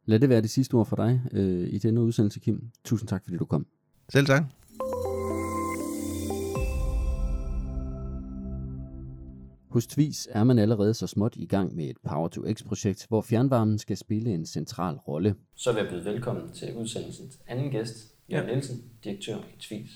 Lad 0.06 0.20
det 0.20 0.28
være 0.28 0.40
det 0.42 0.50
sidste 0.50 0.74
ord 0.74 0.86
for 0.86 0.96
dig 0.96 1.20
øh, 1.32 1.68
i 1.68 1.78
denne 1.78 2.00
udsendelse, 2.00 2.40
Kim. 2.40 2.70
Tusind 2.84 3.08
tak, 3.08 3.22
fordi 3.24 3.36
du 3.36 3.44
kom. 3.44 3.66
Selv 4.08 4.26
tak. 4.26 4.42
Hos 9.70 9.86
Tvis 9.86 10.28
er 10.30 10.44
man 10.44 10.58
allerede 10.58 10.94
så 10.94 11.06
småt 11.06 11.36
i 11.36 11.46
gang 11.46 11.76
med 11.76 11.84
et 11.84 11.96
Power-to-X-projekt, 12.08 13.06
hvor 13.08 13.22
fjernvarmen 13.22 13.78
skal 13.78 13.96
spille 13.96 14.34
en 14.34 14.46
central 14.46 14.94
rolle. 14.96 15.34
Så 15.54 15.72
vil 15.72 15.80
jeg 15.80 15.90
byde 15.90 16.04
velkommen 16.04 16.52
til 16.52 16.76
udsendelsens 16.76 17.38
anden 17.46 17.70
gæst, 17.70 17.96
Jørgen 18.32 18.46
ja. 18.48 18.54
Nielsen, 18.54 18.82
direktør 19.04 19.36
i 19.36 19.60
Tvis. 19.60 19.90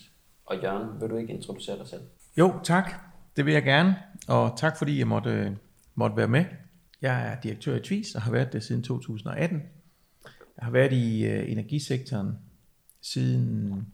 Og 0.46 0.56
Jørgen, 0.62 1.00
vil 1.00 1.10
du 1.10 1.16
ikke 1.16 1.32
introducere 1.32 1.78
dig 1.78 1.86
selv? 1.86 2.02
Jo, 2.38 2.52
tak. 2.64 2.92
Det 3.36 3.46
vil 3.46 3.54
jeg 3.54 3.62
gerne, 3.62 3.96
og 4.28 4.52
tak 4.56 4.78
fordi 4.78 4.98
jeg 4.98 5.06
måtte, 5.06 5.56
måtte 5.94 6.16
være 6.16 6.28
med. 6.28 6.44
Jeg 7.02 7.32
er 7.32 7.40
direktør 7.40 7.76
i 7.76 7.80
Tvis 7.80 8.14
og 8.14 8.22
har 8.22 8.32
været 8.32 8.52
det 8.52 8.62
siden 8.62 8.82
2018. 8.82 9.62
Jeg 10.58 10.64
har 10.64 10.70
været 10.70 10.92
i 10.92 11.24
øh, 11.24 11.52
energisektoren 11.52 12.38
siden 13.02 13.86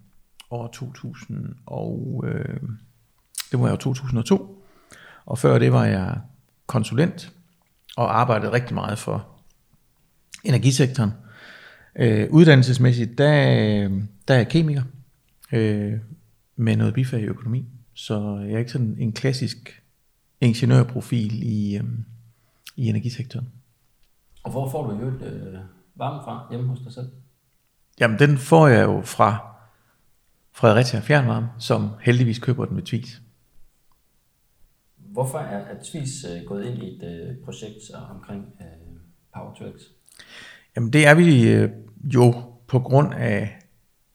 år 0.50 0.66
2000 0.66 1.54
og 1.66 2.25
øh, 2.26 2.61
det 3.50 3.61
var 3.61 3.71
jo 3.71 3.76
2002. 3.76 4.64
Og 5.26 5.38
før 5.38 5.59
det 5.59 5.73
var 5.73 5.85
jeg 5.85 6.21
konsulent 6.66 7.33
og 7.97 8.21
arbejdede 8.21 8.52
rigtig 8.52 8.75
meget 8.75 8.99
for 8.99 9.28
energisektoren. 10.44 11.11
Øh, 11.97 12.30
uddannelsesmæssigt, 12.30 13.18
der, 13.18 13.33
der 14.28 14.35
er 14.35 14.38
jeg 14.38 14.49
kemiker 14.49 14.83
øh, 15.52 15.92
med 16.56 16.76
noget 16.76 16.94
bifag 16.94 17.21
i 17.21 17.25
økonomi. 17.25 17.64
Så 17.94 18.38
jeg 18.38 18.54
er 18.54 18.59
ikke 18.59 18.71
sådan 18.71 18.97
en 18.99 19.12
klassisk 19.12 19.83
ingeniørprofil 20.40 21.42
i, 21.42 21.76
øh, 21.76 21.85
i 22.76 22.88
energisektoren. 22.88 23.49
Og 24.42 24.50
hvor 24.50 24.71
får 24.71 24.90
du 24.90 25.00
jo 25.00 25.26
øh, 25.26 25.59
varme 25.94 26.22
fra 26.24 26.46
hjemme 26.50 26.68
hos 26.68 26.78
dig 26.80 26.92
selv? 26.92 27.10
Jamen, 28.00 28.18
den 28.18 28.38
får 28.38 28.68
jeg 28.68 28.84
jo 28.84 29.02
fra 29.02 29.54
Fredericia 30.52 31.00
Fjernvarme, 31.00 31.48
som 31.58 31.90
heldigvis 32.00 32.38
køber 32.38 32.64
den 32.64 32.74
med 32.74 32.82
Tvis. 32.82 33.22
Hvorfor 34.96 35.38
er, 35.38 35.58
er 35.58 35.82
Tvis 35.84 36.24
øh, 36.24 36.46
gået 36.46 36.64
ind 36.64 36.82
i 36.82 36.96
et 36.96 37.02
øh, 37.02 37.36
projekt 37.44 37.90
omkring 38.10 38.54
øh, 38.60 38.66
Power 39.34 39.54
to 39.54 39.64
X? 39.78 39.82
Jamen 40.76 40.92
det 40.92 41.06
er 41.06 41.14
vi 41.14 41.48
øh, 41.52 41.70
jo 42.14 42.34
på 42.66 42.78
grund 42.78 43.14
af, 43.14 43.58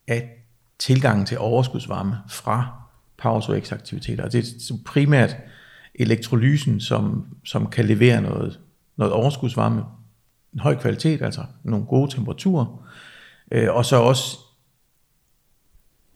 af 0.08 0.46
tilgangen 0.80 1.26
til 1.26 1.38
overskudsvarme 1.40 2.16
fra 2.30 2.82
Power 3.18 3.42
to 3.42 3.60
X 3.60 3.72
aktiviteter. 3.72 4.24
Og 4.24 4.32
det 4.34 4.40
er 4.40 4.74
primært 4.86 5.38
elektrolysen, 5.96 6.80
som, 6.80 7.28
som 7.46 7.70
kan 7.70 7.86
levere 7.86 8.22
noget, 8.22 8.60
noget 8.98 9.14
overskudsvarme, 9.14 9.84
en 10.54 10.60
høj 10.60 10.76
kvalitet, 10.76 11.22
altså 11.22 11.46
nogle 11.64 11.86
gode 11.86 12.16
temperaturer, 12.16 12.90
øh, 13.52 13.74
og 13.74 13.86
så 13.86 13.96
også 13.96 14.38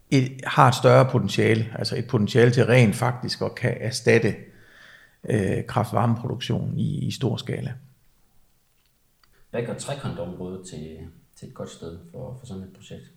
et, 0.10 0.42
har 0.48 0.68
et 0.68 0.76
større 0.76 1.10
potentiale, 1.12 1.68
altså 1.76 1.96
et 1.98 2.08
potentiale 2.08 2.52
til 2.52 2.66
rent 2.66 2.96
faktisk 2.96 3.42
at 3.42 3.56
kan 3.56 3.78
erstatte 3.80 4.36
øh, 5.30 5.66
kraftvarmeproduktion 5.68 6.80
i, 6.80 7.08
i 7.08 7.12
stor 7.12 7.38
skala. 7.38 7.74
Hvad 9.52 9.66
gør 9.66 9.74
trekantområdet 9.74 10.68
til, 10.68 10.98
til 11.40 11.48
et 11.48 11.54
godt 11.54 11.70
sted 11.70 12.00
for, 12.12 12.38
for 12.40 12.46
sådan 12.46 12.64
et 12.64 12.74
projekt? 12.76 13.12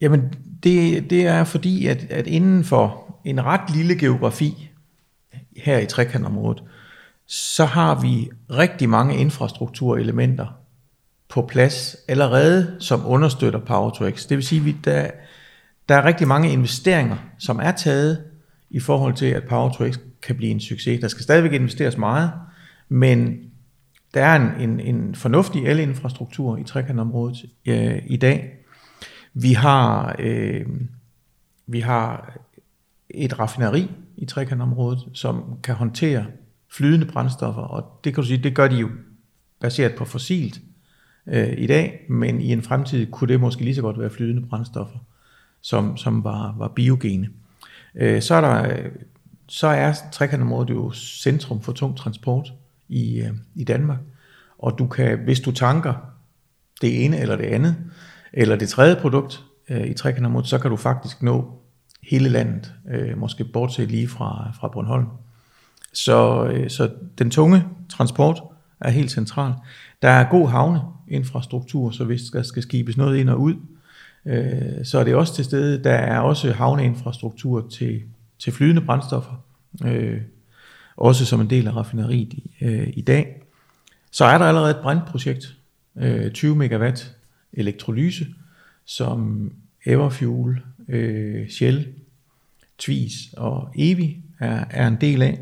Jamen, 0.00 0.34
det, 0.62 1.10
det 1.10 1.26
er 1.26 1.44
fordi, 1.44 1.86
at, 1.86 2.04
at 2.10 2.26
inden 2.26 2.64
for 2.64 3.16
en 3.24 3.44
ret 3.44 3.76
lille 3.76 3.98
geografi 3.98 4.70
her 5.56 5.78
i 5.78 5.86
trekantområdet, 5.86 6.62
så 7.26 7.64
har 7.64 8.00
vi 8.00 8.30
rigtig 8.50 8.88
mange 8.88 9.16
infrastrukturelementer 9.16 10.46
på 11.28 11.42
plads 11.42 11.96
allerede, 12.08 12.76
som 12.80 13.06
understøtter 13.06 13.58
Power 13.58 13.90
to 13.90 14.10
X. 14.10 14.26
Det 14.26 14.36
vil 14.36 14.46
sige, 14.46 14.68
at 14.68 14.84
der, 14.84 15.10
der 15.88 15.94
er 15.94 16.04
rigtig 16.04 16.28
mange 16.28 16.52
investeringer, 16.52 17.16
som 17.38 17.60
er 17.62 17.72
taget 17.72 18.24
i 18.70 18.80
forhold 18.80 19.14
til, 19.14 19.26
at 19.26 19.44
Power 19.48 19.72
to 19.72 19.90
X 19.90 19.98
kan 20.22 20.36
blive 20.36 20.50
en 20.50 20.60
succes. 20.60 21.00
Der 21.00 21.08
skal 21.08 21.22
stadigvæk 21.22 21.52
investeres 21.52 21.96
meget, 21.96 22.30
men 22.88 23.38
der 24.14 24.24
er 24.24 24.36
en, 24.36 24.70
en, 24.70 24.80
en 24.80 25.14
fornuftig 25.14 25.66
elinfrastruktur 25.66 26.56
i 26.56 26.64
trekantområdet 26.64 27.44
øh, 27.66 28.02
i 28.06 28.16
dag. 28.16 28.52
Vi 29.34 29.52
har, 29.52 30.16
øh, 30.18 30.66
vi 31.66 31.80
har 31.80 32.38
et 33.10 33.38
raffineri 33.38 33.90
i 34.16 34.24
trekantområdet, 34.24 35.08
som 35.12 35.58
kan 35.62 35.74
håndtere 35.74 36.26
flydende 36.72 37.06
brændstoffer, 37.06 37.62
og 37.62 38.00
det 38.04 38.14
kan 38.14 38.22
du 38.22 38.28
sige, 38.28 38.42
det 38.42 38.54
gør 38.54 38.68
de 38.68 38.76
jo 38.76 38.88
baseret 39.60 39.94
på 39.94 40.04
fossilt 40.04 40.60
øh, 41.26 41.54
i 41.58 41.66
dag, 41.66 42.06
men 42.08 42.40
i 42.40 42.52
en 42.52 42.62
fremtid 42.62 43.06
kunne 43.10 43.28
det 43.28 43.40
måske 43.40 43.64
lige 43.64 43.74
så 43.74 43.82
godt 43.82 43.98
være 43.98 44.10
flydende 44.10 44.46
brændstoffer, 44.48 44.98
som, 45.60 45.96
som 45.96 46.24
var, 46.24 46.54
var 46.58 46.68
biogene. 46.68 47.28
Øh, 47.94 48.22
så 48.22 48.34
er 48.34 48.40
der 48.40 48.76
så 49.48 49.66
er 49.66 49.92
trekantområdet 50.12 50.70
jo 50.70 50.92
centrum 50.92 51.60
for 51.60 51.72
tung 51.72 51.96
transport 51.96 52.52
i, 52.88 53.20
øh, 53.20 53.32
i 53.54 53.64
Danmark. 53.64 53.98
Og 54.58 54.78
du 54.78 54.86
kan, 54.86 55.18
hvis 55.18 55.40
du 55.40 55.52
tanker 55.52 55.94
det 56.80 57.04
ene 57.04 57.18
eller 57.18 57.36
det 57.36 57.44
andet, 57.44 57.76
eller 58.32 58.56
det 58.56 58.68
tredje 58.68 58.96
produkt 58.96 59.44
øh, 59.68 59.86
i 59.86 59.94
trekantområdet, 59.94 60.48
så 60.48 60.58
kan 60.58 60.70
du 60.70 60.76
faktisk 60.76 61.22
nå 61.22 61.58
hele 62.02 62.28
landet, 62.28 62.72
øh, 62.90 63.18
måske 63.18 63.44
bortset 63.44 63.90
lige 63.90 64.08
fra, 64.08 64.52
fra 64.60 64.68
Bornholm. 64.68 65.06
Så, 65.92 66.46
øh, 66.46 66.70
så 66.70 66.90
den 67.18 67.30
tunge 67.30 67.64
transport 67.88 68.42
er 68.80 68.90
helt 68.90 69.10
central. 69.10 69.52
Der 70.02 70.08
er 70.08 70.30
god 70.30 70.48
havneinfrastruktur, 70.48 71.90
så 71.90 72.04
hvis 72.04 72.22
der 72.22 72.42
skal 72.42 72.62
skibes 72.62 72.96
noget 72.96 73.16
ind 73.18 73.30
og 73.30 73.40
ud, 73.40 73.54
øh, 74.26 74.84
så 74.84 74.98
er 74.98 75.04
det 75.04 75.14
også 75.14 75.34
til 75.34 75.44
stede. 75.44 75.84
Der 75.84 75.94
er 75.94 76.20
også 76.20 76.52
havneinfrastruktur 76.52 77.68
til 77.70 78.02
til 78.38 78.52
flydende 78.52 78.82
brændstoffer, 78.82 79.44
øh, 79.84 80.20
også 80.96 81.24
som 81.24 81.40
en 81.40 81.50
del 81.50 81.66
af 81.66 81.76
raffineriet 81.76 82.32
i, 82.32 82.50
øh, 82.60 82.88
i 82.92 83.00
dag. 83.00 83.42
Så 84.10 84.24
er 84.24 84.38
der 84.38 84.44
allerede 84.44 84.70
et 84.70 84.82
brændprojekt, 84.82 85.56
øh, 85.96 86.30
20 86.30 86.56
megawatt 86.56 87.16
elektrolyse, 87.52 88.26
som 88.84 89.52
Everfuel, 89.86 90.60
øh, 90.88 91.48
Shell, 91.48 91.86
Tvis 92.78 93.12
og 93.36 93.70
Evi 93.76 94.16
er, 94.40 94.64
er 94.70 94.88
en 94.88 94.96
del 95.00 95.22
af. 95.22 95.40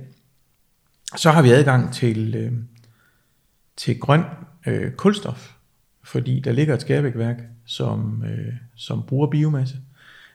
Så 1.16 1.30
har 1.30 1.42
vi 1.42 1.50
adgang 1.50 1.92
til, 1.92 2.34
øh, 2.34 2.52
til 3.76 4.00
grøn 4.00 4.22
øh, 4.66 4.92
kulstof, 4.92 5.52
fordi 6.04 6.40
der 6.40 6.52
ligger 6.52 6.74
et 6.74 6.80
skærvægværk, 6.80 7.36
som, 7.66 8.24
øh, 8.24 8.54
som 8.76 9.02
bruger 9.06 9.26
biomasse. 9.26 9.76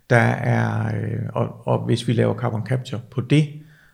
Der 0.09 0.17
er, 0.17 0.95
øh, 1.01 1.29
og, 1.33 1.67
og 1.67 1.85
hvis 1.85 2.07
vi 2.07 2.13
laver 2.13 2.37
carbon 2.37 2.65
capture 2.65 3.01
på 3.11 3.21
det, 3.21 3.49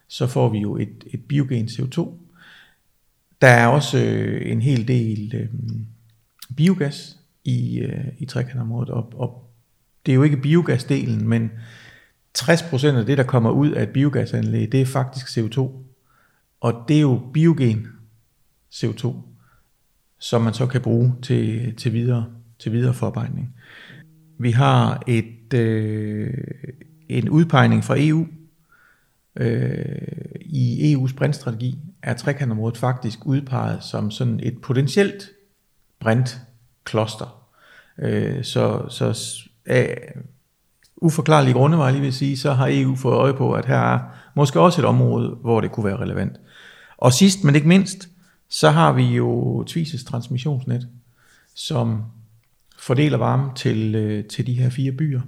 så 0.07 0.27
får 0.27 0.49
vi 0.49 0.59
jo 0.59 0.77
et, 0.77 1.03
et 1.13 1.23
biogen 1.23 1.65
CO2. 1.65 2.09
Der 3.41 3.47
er 3.47 3.67
også 3.67 3.97
øh, 3.97 4.51
en 4.51 4.61
hel 4.61 4.87
del 4.87 5.35
øh, 5.35 5.49
biogas 6.57 7.17
i, 7.43 7.79
øh, 7.79 8.05
i 8.17 8.25
trekantområdet, 8.25 8.89
og, 8.89 9.13
og 9.15 9.51
det 10.05 10.11
er 10.11 10.15
jo 10.15 10.23
ikke 10.23 10.37
biogasdelen, 10.37 11.27
men 11.27 11.51
60% 12.37 12.87
af 12.87 13.05
det, 13.05 13.17
der 13.17 13.23
kommer 13.23 13.51
ud 13.51 13.71
af 13.71 13.83
et 13.83 13.89
biogasanlæg, 13.89 14.71
det 14.71 14.81
er 14.81 14.85
faktisk 14.85 15.37
CO2. 15.37 15.71
Og 16.65 16.85
det 16.87 16.97
er 16.97 17.01
jo 17.01 17.21
biogen 17.33 17.87
CO2, 18.73 19.13
som 20.19 20.41
man 20.41 20.53
så 20.53 20.67
kan 20.67 20.81
bruge 20.81 21.15
til, 21.21 21.75
til, 21.75 21.93
videre, 21.93 22.25
til 22.59 22.71
videre 22.71 22.93
forarbejdning. 22.93 23.55
Vi 24.37 24.51
har 24.51 25.03
et 25.07 25.53
øh, 25.53 26.33
en 27.09 27.29
udpegning 27.29 27.83
fra 27.83 27.95
EU. 27.97 28.27
Øh, 29.35 30.07
I 30.41 30.95
EU's 30.95 31.15
brændstrategi 31.15 31.79
er 32.01 32.13
trekantområdet 32.13 32.77
faktisk 32.77 33.25
udpeget 33.25 33.83
som 33.83 34.11
sådan 34.11 34.39
et 34.43 34.61
potentielt 34.61 35.29
brintkloster. 35.99 37.49
Øh, 37.99 38.43
så 38.43 38.85
så 38.89 39.27
af 39.65 40.17
uforklarlige 40.95 41.53
grunde, 41.53 41.77
var 41.77 41.83
jeg 41.83 41.93
lige 41.93 42.03
vil 42.03 42.13
sige, 42.13 42.37
så 42.37 42.53
har 42.53 42.67
EU 42.71 42.95
fået 42.95 43.15
øje 43.15 43.33
på, 43.33 43.53
at 43.53 43.65
her 43.65 43.79
er 43.79 43.99
måske 44.35 44.59
også 44.59 44.81
et 44.81 44.85
område, 44.85 45.29
hvor 45.29 45.61
det 45.61 45.71
kunne 45.71 45.85
være 45.85 45.97
relevant. 45.97 46.39
Og 46.97 47.13
sidst, 47.13 47.43
men 47.43 47.55
ikke 47.55 47.67
mindst, 47.67 48.09
så 48.49 48.69
har 48.69 48.93
vi 48.93 49.03
jo 49.03 49.63
Tvises 49.67 50.03
transmissionsnet, 50.03 50.87
som 51.55 52.03
fordeler 52.79 53.17
varme 53.17 53.51
til, 53.55 53.95
øh, 53.95 54.25
til 54.25 54.47
de 54.47 54.53
her 54.53 54.69
fire 54.69 54.91
byer 54.91 55.21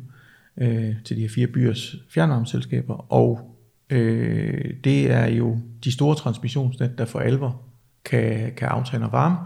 øh, 0.57 0.95
til 1.05 1.17
de 1.17 1.21
her 1.21 1.29
fire 1.29 1.47
byers 1.47 1.95
fjernvarmeselskaber, 2.09 3.12
og 3.13 3.57
øh, 3.89 4.74
det 4.83 5.12
er 5.12 5.27
jo 5.27 5.59
de 5.83 5.91
store 5.91 6.15
transmissionsnet, 6.15 6.97
der 6.97 7.05
for 7.05 7.19
alvor 7.19 7.62
kan, 8.05 8.53
kan 8.57 8.67
aftage 8.67 9.00
noget 9.00 9.13
varme. 9.13 9.38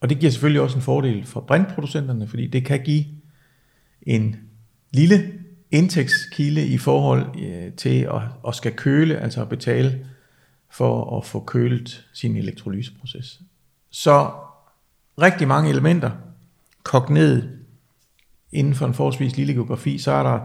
Og 0.00 0.10
det 0.10 0.18
giver 0.18 0.32
selvfølgelig 0.32 0.60
også 0.60 0.76
en 0.76 0.82
fordel 0.82 1.24
for 1.24 1.40
brintproducenterne, 1.40 2.28
fordi 2.28 2.46
det 2.46 2.64
kan 2.64 2.82
give 2.84 3.04
en 4.02 4.36
lille 4.90 5.32
indtægtskilde 5.70 6.66
i 6.66 6.78
forhold 6.78 7.40
øh, 7.42 7.72
til 7.72 8.00
at, 8.00 8.22
at 8.48 8.54
skal 8.54 8.72
køle, 8.72 9.18
altså 9.18 9.42
at 9.42 9.48
betale 9.48 10.06
for 10.72 11.18
at 11.18 11.24
få 11.24 11.40
kølet 11.40 12.06
sin 12.12 12.36
elektrolyseproces. 12.36 13.40
Så 13.90 14.30
rigtig 15.22 15.48
mange 15.48 15.70
elementer 15.70 16.10
kogt 16.82 17.10
ned 17.10 17.48
inden 18.52 18.74
for 18.74 18.86
en 18.86 18.94
forholdsvis 18.94 19.36
lille 19.36 19.52
geografi, 19.52 19.98
så 19.98 20.12
er 20.12 20.22
der 20.22 20.40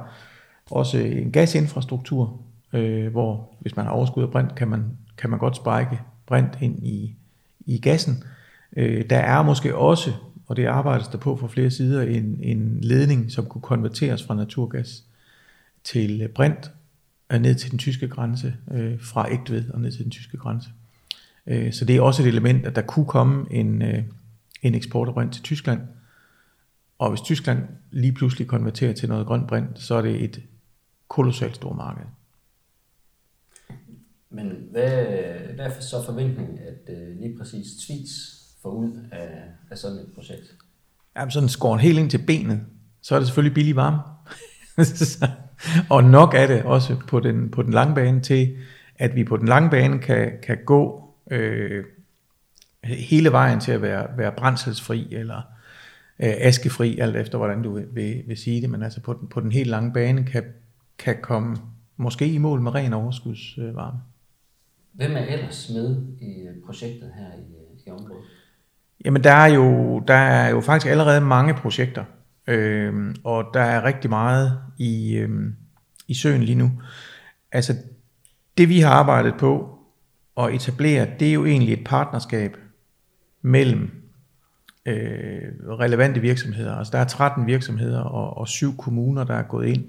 også 0.71 0.97
en 0.97 1.31
gasinfrastruktur, 1.31 2.41
øh, 2.73 3.11
hvor 3.11 3.49
hvis 3.59 3.75
man 3.75 3.85
har 3.85 3.93
overskud 3.93 4.23
af 4.23 4.31
brint, 4.31 4.55
kan 4.55 4.67
man 4.67 4.97
kan 5.17 5.29
man 5.29 5.39
godt 5.39 5.55
sprække 5.55 5.99
brint 6.25 6.57
ind 6.61 6.83
i, 6.83 7.15
i 7.65 7.79
gassen. 7.79 8.23
Øh, 8.77 9.09
der 9.09 9.17
er 9.17 9.43
måske 9.43 9.75
også, 9.75 10.13
og 10.47 10.55
det 10.55 10.65
arbejdes 10.65 11.07
der 11.07 11.17
på 11.17 11.35
fra 11.37 11.47
flere 11.47 11.71
sider, 11.71 12.01
en, 12.01 12.39
en 12.43 12.79
ledning, 12.81 13.31
som 13.31 13.45
kunne 13.45 13.61
konverteres 13.61 14.23
fra 14.23 14.35
naturgas 14.35 15.03
til 15.83 16.27
brint 16.35 16.71
ned 17.31 17.55
til 17.55 17.71
den 17.71 17.79
tyske 17.79 18.07
grænse, 18.07 18.55
øh, 18.71 19.01
fra 19.01 19.31
Ægtved 19.31 19.69
og 19.69 19.81
ned 19.81 19.91
til 19.91 20.03
den 20.03 20.11
tyske 20.11 20.37
grænse. 20.37 20.69
Øh, 21.47 21.73
så 21.73 21.85
det 21.85 21.95
er 21.95 22.01
også 22.01 22.23
et 22.23 22.27
element, 22.27 22.65
at 22.65 22.75
der 22.75 22.81
kunne 22.81 23.05
komme 23.05 23.45
en, 23.51 23.81
øh, 23.81 24.03
en 24.61 24.75
eksport 24.75 25.07
af 25.07 25.13
brint 25.13 25.33
til 25.33 25.43
Tyskland. 25.43 25.81
Og 26.99 27.09
hvis 27.09 27.21
Tyskland 27.21 27.63
lige 27.91 28.13
pludselig 28.13 28.47
konverterer 28.47 28.93
til 28.93 29.09
noget 29.09 29.27
grønt 29.27 29.47
brint, 29.47 29.79
så 29.79 29.95
er 29.95 30.01
det 30.01 30.23
et 30.23 30.43
kolossalt 31.07 31.55
stort 31.55 31.75
marked. 31.75 32.05
Men 34.29 34.51
hvad, 34.71 35.05
hvad 35.55 35.65
er 35.65 35.79
så 35.79 36.05
forventningen, 36.05 36.57
at 36.57 36.95
øh, 36.95 37.19
lige 37.19 37.37
præcis 37.37 37.67
Tvis 37.85 38.09
får 38.61 38.69
ud 38.69 39.07
af, 39.11 39.29
af 39.71 39.77
sådan 39.77 39.97
et 39.97 40.11
projekt? 40.15 40.55
Jamen 41.17 41.31
sådan 41.31 41.49
skåret 41.49 41.81
helt 41.81 41.99
ind 41.99 42.09
til 42.09 42.25
benet, 42.27 42.65
så 43.01 43.15
er 43.15 43.19
det 43.19 43.27
selvfølgelig 43.27 43.53
billig 43.53 43.75
varme. 43.75 43.99
og 45.89 46.03
nok 46.03 46.33
er 46.33 46.47
det 46.47 46.63
også 46.63 46.95
på 47.07 47.19
den, 47.19 47.51
på 47.51 47.63
den 47.63 47.73
lange 47.73 47.95
bane 47.95 48.21
til, 48.21 48.57
at 48.95 49.15
vi 49.15 49.23
på 49.23 49.37
den 49.37 49.47
lange 49.47 49.69
bane 49.69 49.99
kan, 49.99 50.31
kan 50.43 50.57
gå 50.65 51.13
øh, 51.31 51.85
hele 52.83 53.31
vejen 53.31 53.59
til 53.59 53.71
at 53.71 53.81
være, 53.81 54.07
være 54.17 54.31
brændselsfri 54.31 55.07
eller 55.11 55.37
øh, 56.19 56.33
askefri, 56.37 56.99
alt 56.99 57.15
efter 57.15 57.37
hvordan 57.37 57.63
du 57.63 57.73
vil, 57.73 57.85
vil, 57.91 58.23
vil 58.27 58.37
sige 58.37 58.61
det, 58.61 58.69
men 58.69 58.83
altså 58.83 59.01
på 59.01 59.13
den, 59.13 59.27
på 59.27 59.39
den 59.39 59.51
helt 59.51 59.69
lange 59.69 59.93
bane 59.93 60.23
kan, 60.23 60.43
kan 60.97 61.15
komme 61.21 61.57
måske 61.97 62.27
i 62.27 62.37
mål 62.37 62.61
med 62.61 62.75
ren 62.75 62.93
overskudsvarme. 62.93 63.99
Hvem 64.93 65.11
er 65.11 65.25
ellers 65.25 65.71
med 65.73 66.01
i 66.21 66.47
projektet 66.65 67.11
her 67.15 67.27
i, 67.37 67.87
i 67.87 67.91
området? 67.91 68.23
Jamen 69.05 69.23
der 69.23 69.31
er 69.31 69.47
jo, 69.47 69.99
der 69.99 70.13
er 70.13 70.49
jo 70.49 70.61
faktisk 70.61 70.91
allerede 70.91 71.21
mange 71.21 71.53
projekter, 71.53 72.03
øh, 72.47 73.15
og 73.23 73.45
der 73.53 73.61
er 73.61 73.83
rigtig 73.83 74.09
meget 74.09 74.59
i, 74.77 75.15
øh, 75.15 75.29
i 76.07 76.13
søen 76.13 76.43
lige 76.43 76.55
nu. 76.55 76.71
Altså 77.51 77.75
det 78.57 78.69
vi 78.69 78.79
har 78.79 78.91
arbejdet 78.91 79.33
på 79.39 79.79
at 80.37 80.53
etablere, 80.53 81.07
det 81.19 81.29
er 81.29 81.33
jo 81.33 81.45
egentlig 81.45 81.73
et 81.73 81.83
partnerskab 81.85 82.57
mellem 83.41 83.91
øh, 84.85 85.41
relevante 85.79 86.21
virksomheder. 86.21 86.75
Altså 86.75 86.91
der 86.91 86.99
er 86.99 87.07
13 87.07 87.47
virksomheder 87.47 88.01
og, 88.01 88.37
og 88.37 88.47
syv 88.47 88.77
kommuner, 88.77 89.23
der 89.23 89.33
er 89.33 89.43
gået 89.43 89.67
ind 89.67 89.85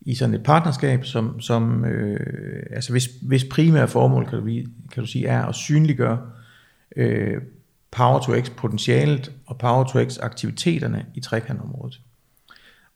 i 0.00 0.14
sådan 0.14 0.34
et 0.34 0.42
partnerskab, 0.42 1.04
som, 1.04 1.40
som 1.40 1.84
øh, 1.84 2.66
altså 2.70 2.92
hvis, 2.92 3.08
hvis 3.22 3.44
primære 3.44 3.88
formål, 3.88 4.26
kan 4.26 4.38
du, 4.38 4.44
kan 4.92 5.02
du 5.02 5.06
sige, 5.06 5.26
er 5.26 5.42
at 5.42 5.54
synliggøre 5.54 6.18
øh, 6.96 7.42
Power 7.96 8.18
to 8.20 8.40
X 8.40 8.50
potentialet 8.56 9.32
og 9.46 9.58
Power 9.58 9.84
to 9.84 10.04
X 10.04 10.18
aktiviteterne 10.22 11.06
i 11.14 11.20
trekantområdet. 11.20 12.00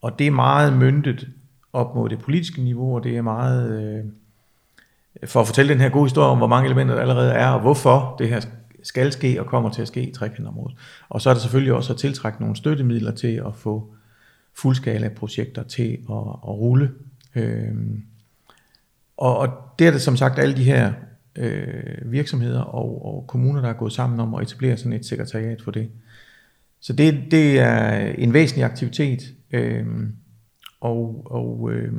Og 0.02 0.18
det 0.18 0.26
er 0.26 0.30
meget 0.30 0.72
myndet 0.72 1.28
op 1.72 1.94
mod 1.94 2.08
det 2.08 2.18
politiske 2.18 2.62
niveau, 2.62 2.96
og 2.96 3.04
det 3.04 3.16
er 3.16 3.22
meget, 3.22 3.82
øh, 3.82 4.04
for 5.28 5.40
at 5.40 5.46
fortælle 5.46 5.72
den 5.72 5.80
her 5.80 5.88
gode 5.88 6.04
historie 6.04 6.28
om, 6.28 6.38
hvor 6.38 6.46
mange 6.46 6.66
elementer 6.66 6.94
der 6.94 7.02
allerede 7.02 7.32
er, 7.32 7.48
og 7.48 7.60
hvorfor 7.60 8.16
det 8.18 8.28
her 8.28 8.40
skal 8.82 9.12
ske 9.12 9.40
og 9.40 9.46
kommer 9.46 9.70
til 9.70 9.82
at 9.82 9.88
ske 9.88 10.02
i 10.02 10.12
trekantområdet. 10.12 10.76
Og 11.08 11.20
så 11.20 11.30
er 11.30 11.34
der 11.34 11.40
selvfølgelig 11.40 11.74
også 11.74 11.92
at 11.92 11.98
tiltrække 11.98 12.40
nogle 12.40 12.56
støttemidler 12.56 13.14
til 13.14 13.42
at 13.46 13.54
få 13.54 13.94
fuldskala 14.54 15.08
projekter 15.08 15.62
til 15.62 15.90
at, 15.90 16.16
at 16.16 16.48
rulle. 16.48 16.90
Øhm, 17.34 18.02
og, 19.16 19.38
og 19.38 19.48
det 19.78 19.86
er 19.86 19.90
det 19.90 20.02
som 20.02 20.16
sagt 20.16 20.38
alle 20.38 20.56
de 20.56 20.64
her 20.64 20.92
øh, 21.36 22.12
virksomheder 22.12 22.60
og, 22.60 23.04
og 23.04 23.24
kommuner, 23.26 23.60
der 23.60 23.68
er 23.68 23.72
gået 23.72 23.92
sammen 23.92 24.20
om 24.20 24.34
at 24.34 24.42
etablere 24.42 24.76
sådan 24.76 24.92
et 24.92 25.06
sekretariat 25.06 25.62
for 25.62 25.70
det. 25.70 25.90
Så 26.80 26.92
det, 26.92 27.24
det 27.30 27.58
er 27.58 27.96
en 28.18 28.32
væsentlig 28.32 28.64
aktivitet, 28.64 29.34
øh, 29.50 29.86
og, 30.80 31.22
og 31.30 31.70
øh, 31.72 31.92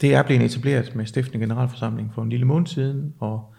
det 0.00 0.14
er 0.14 0.22
blevet 0.22 0.44
etableret 0.44 0.94
med 0.94 1.06
stiftende 1.06 1.38
generalforsamling 1.38 2.14
for 2.14 2.22
en 2.22 2.30
lille 2.30 2.46
måned 2.46 2.66
siden, 2.66 3.14
og 3.18 3.54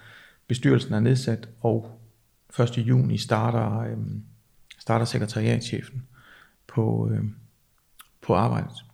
bestyrelsen 0.47 0.93
er 0.93 0.99
nedsat, 0.99 1.49
og 1.61 1.99
1. 2.59 2.77
juni 2.77 3.17
starter, 3.17 3.79
øh, 3.79 3.97
starter 4.79 5.05
sekretariatchefen 5.05 6.03
på, 6.67 7.09
øh, 7.11 7.23
på 8.21 8.35
arbejdet. 8.35 8.85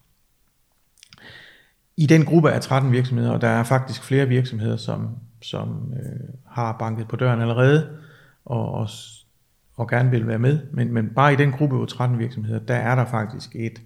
I 1.97 2.05
den 2.05 2.25
gruppe 2.25 2.49
er 2.49 2.59
13 2.59 2.91
virksomheder, 2.91 3.31
og 3.31 3.41
der 3.41 3.47
er 3.47 3.63
faktisk 3.63 4.03
flere 4.03 4.27
virksomheder, 4.27 4.77
som, 4.77 5.17
som 5.49 5.93
øh, 5.93 6.29
har 6.45 6.77
banket 6.77 7.07
på 7.07 7.15
døren 7.15 7.41
allerede, 7.41 7.97
og, 8.45 8.71
og, 8.71 8.89
og 9.75 9.89
gerne 9.89 10.11
vil 10.11 10.27
være 10.27 10.39
med. 10.39 10.59
Men, 10.71 10.93
men 10.93 11.09
bare 11.09 11.33
i 11.33 11.35
den 11.35 11.51
gruppe 11.51 11.77
på 11.77 11.85
13 11.85 12.19
virksomheder, 12.19 12.59
der 12.59 12.75
er 12.75 12.95
der 12.95 13.05
faktisk 13.05 13.55
et, 13.55 13.81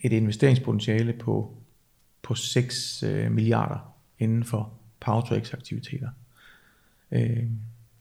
et 0.00 0.12
investeringspotentiale 0.12 1.12
på, 1.12 1.56
på 2.22 2.34
6 2.34 3.02
øh, 3.02 3.32
milliarder 3.32 3.94
inden 4.18 4.44
for 4.44 4.72
Powertrax 5.00 5.52
aktiviteter. 5.52 6.08
Øh, 7.10 7.46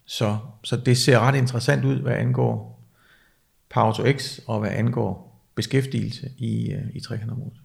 så, 0.05 0.37
så 0.63 0.77
det 0.77 0.97
ser 0.97 1.19
ret 1.19 1.35
interessant 1.35 1.85
ud, 1.85 1.95
hvad 1.95 2.13
angår 2.13 2.81
Power 3.69 3.93
to 3.93 4.03
X, 4.17 4.39
og 4.47 4.59
hvad 4.59 4.69
angår 4.71 5.41
beskæftigelse 5.55 6.31
i, 6.37 6.71
øh, 6.71 6.95
i 6.95 6.99
trekantområdet. 6.99 7.61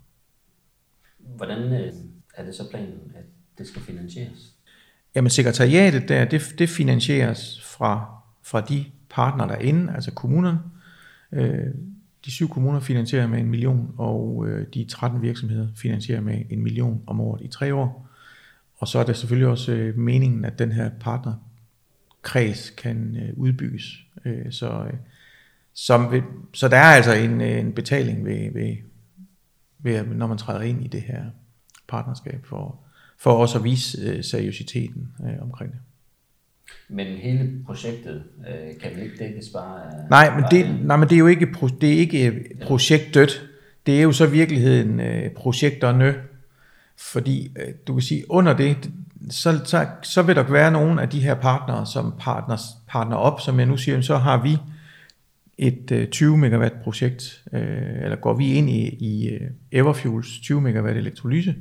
Hvordan 1.19 1.59
øh, 1.59 1.93
er 2.35 2.45
det 2.45 2.55
så 2.55 2.71
planen, 2.71 3.13
at 3.15 3.25
det 3.59 3.67
skal 3.67 3.83
finansieres? 3.83 4.56
Jamen 5.17 5.31
sekretariatet 5.31 6.09
der, 6.09 6.25
det, 6.25 6.55
det 6.59 6.69
finansieres 6.69 7.63
fra, 7.65 8.21
fra 8.43 8.61
de 8.61 8.85
partnere 9.11 9.49
derinde, 9.49 9.93
altså 9.95 10.11
kommunerne. 10.11 10.59
Øh, 11.33 11.65
de 12.25 12.31
syv 12.31 12.49
kommuner 12.49 12.81
finansierer 12.81 13.27
med 13.27 13.39
en 13.39 13.51
million, 13.51 13.95
og 13.99 14.45
øh, 14.49 14.67
de 14.75 14.85
13 14.85 15.23
virksomheder 15.23 15.69
finansierer 15.77 16.21
med 16.21 16.43
en 16.51 16.63
million 16.63 17.03
om 17.07 17.21
året 17.21 17.43
i 17.43 17.49
tre 17.49 17.75
år. 17.75 18.09
Og 18.79 18.89
så 18.89 18.99
er 18.99 19.05
det 19.05 19.17
selvfølgelig 19.17 19.49
også 19.49 19.73
øh, 19.73 19.99
meningen, 19.99 20.45
at 20.45 20.59
den 20.59 20.73
her 20.73 20.91
partnerkreds 21.01 22.71
kan 22.71 23.17
øh, 23.17 23.39
udbygges. 23.39 23.85
Øh, 24.25 24.53
så, 24.53 24.85
øh, 24.87 24.95
som 25.75 26.11
ved, 26.11 26.23
så 26.55 26.69
der 26.69 26.77
er 26.77 26.95
altså 26.97 27.13
en, 27.13 27.41
øh, 27.41 27.59
en 27.59 27.73
betaling 27.73 28.25
ved, 28.25 28.53
ved, 28.53 28.77
ved, 29.79 30.07
når 30.07 30.27
man 30.27 30.39
træder 30.39 30.61
ind 30.61 30.85
i 30.85 30.89
det 30.89 31.03
her 31.03 31.25
partnerskab, 31.89 32.47
for, 32.47 32.86
for 33.19 33.31
også 33.31 33.59
at 33.59 33.65
vise 33.65 33.99
øh, 34.03 34.25
seriøsiteten 34.25 35.09
øh, 35.25 35.43
omkring 35.43 35.73
det. 35.73 35.81
Men 36.89 37.07
hele 37.07 37.51
projektet 37.67 38.23
øh, 38.49 38.81
kan 38.81 38.91
vel 38.95 39.03
ikke 39.03 39.17
dækkes 39.19 39.49
bare 39.49 39.83
af... 39.83 40.09
Nej, 40.11 40.41
men 40.41 40.45
det, 40.51 40.87
nej, 40.87 40.97
men 40.97 41.09
det 41.09 41.15
er 41.15 41.19
jo 41.19 41.27
ikke, 41.27 41.49
det 41.81 41.93
er 41.93 41.99
ikke 41.99 42.45
projektdødt. 42.63 43.51
Det 43.87 43.99
er 43.99 44.03
jo 44.03 44.13
så 44.13 44.27
virkeligheden 44.27 45.01
øh, 45.01 45.31
projekterne. 45.31 46.15
Fordi 46.99 47.53
øh, 47.59 47.75
du 47.87 47.93
kan 47.95 48.03
sige, 48.03 48.31
under 48.31 48.57
det, 48.57 48.91
så, 49.31 49.61
så, 49.65 49.87
så 50.03 50.23
vil 50.23 50.37
der 50.37 50.43
være 50.43 50.73
nogle 50.73 51.03
af 51.03 51.09
de 51.09 51.21
her 51.21 51.35
partnere, 51.35 51.87
som 51.87 52.15
partner, 52.19 52.57
partner 52.89 53.17
op, 53.17 53.41
som 53.41 53.59
jeg 53.59 53.67
nu 53.67 53.77
siger, 53.77 54.01
så 54.01 54.17
har 54.17 54.43
vi 54.43 54.57
et 55.59 55.91
øh, 55.93 56.09
20 56.09 56.39
megawatt 56.39 56.83
projekt, 56.83 57.45
øh, 57.53 58.03
eller 58.03 58.17
går 58.17 58.35
vi 58.35 58.53
ind 58.53 58.71
i, 58.71 58.89
i 58.89 59.29
øh, 59.29 59.51
Everfuels 59.73 60.41
20 60.41 60.61
megawatt 60.61 60.99
elektrolyse, 60.99 61.55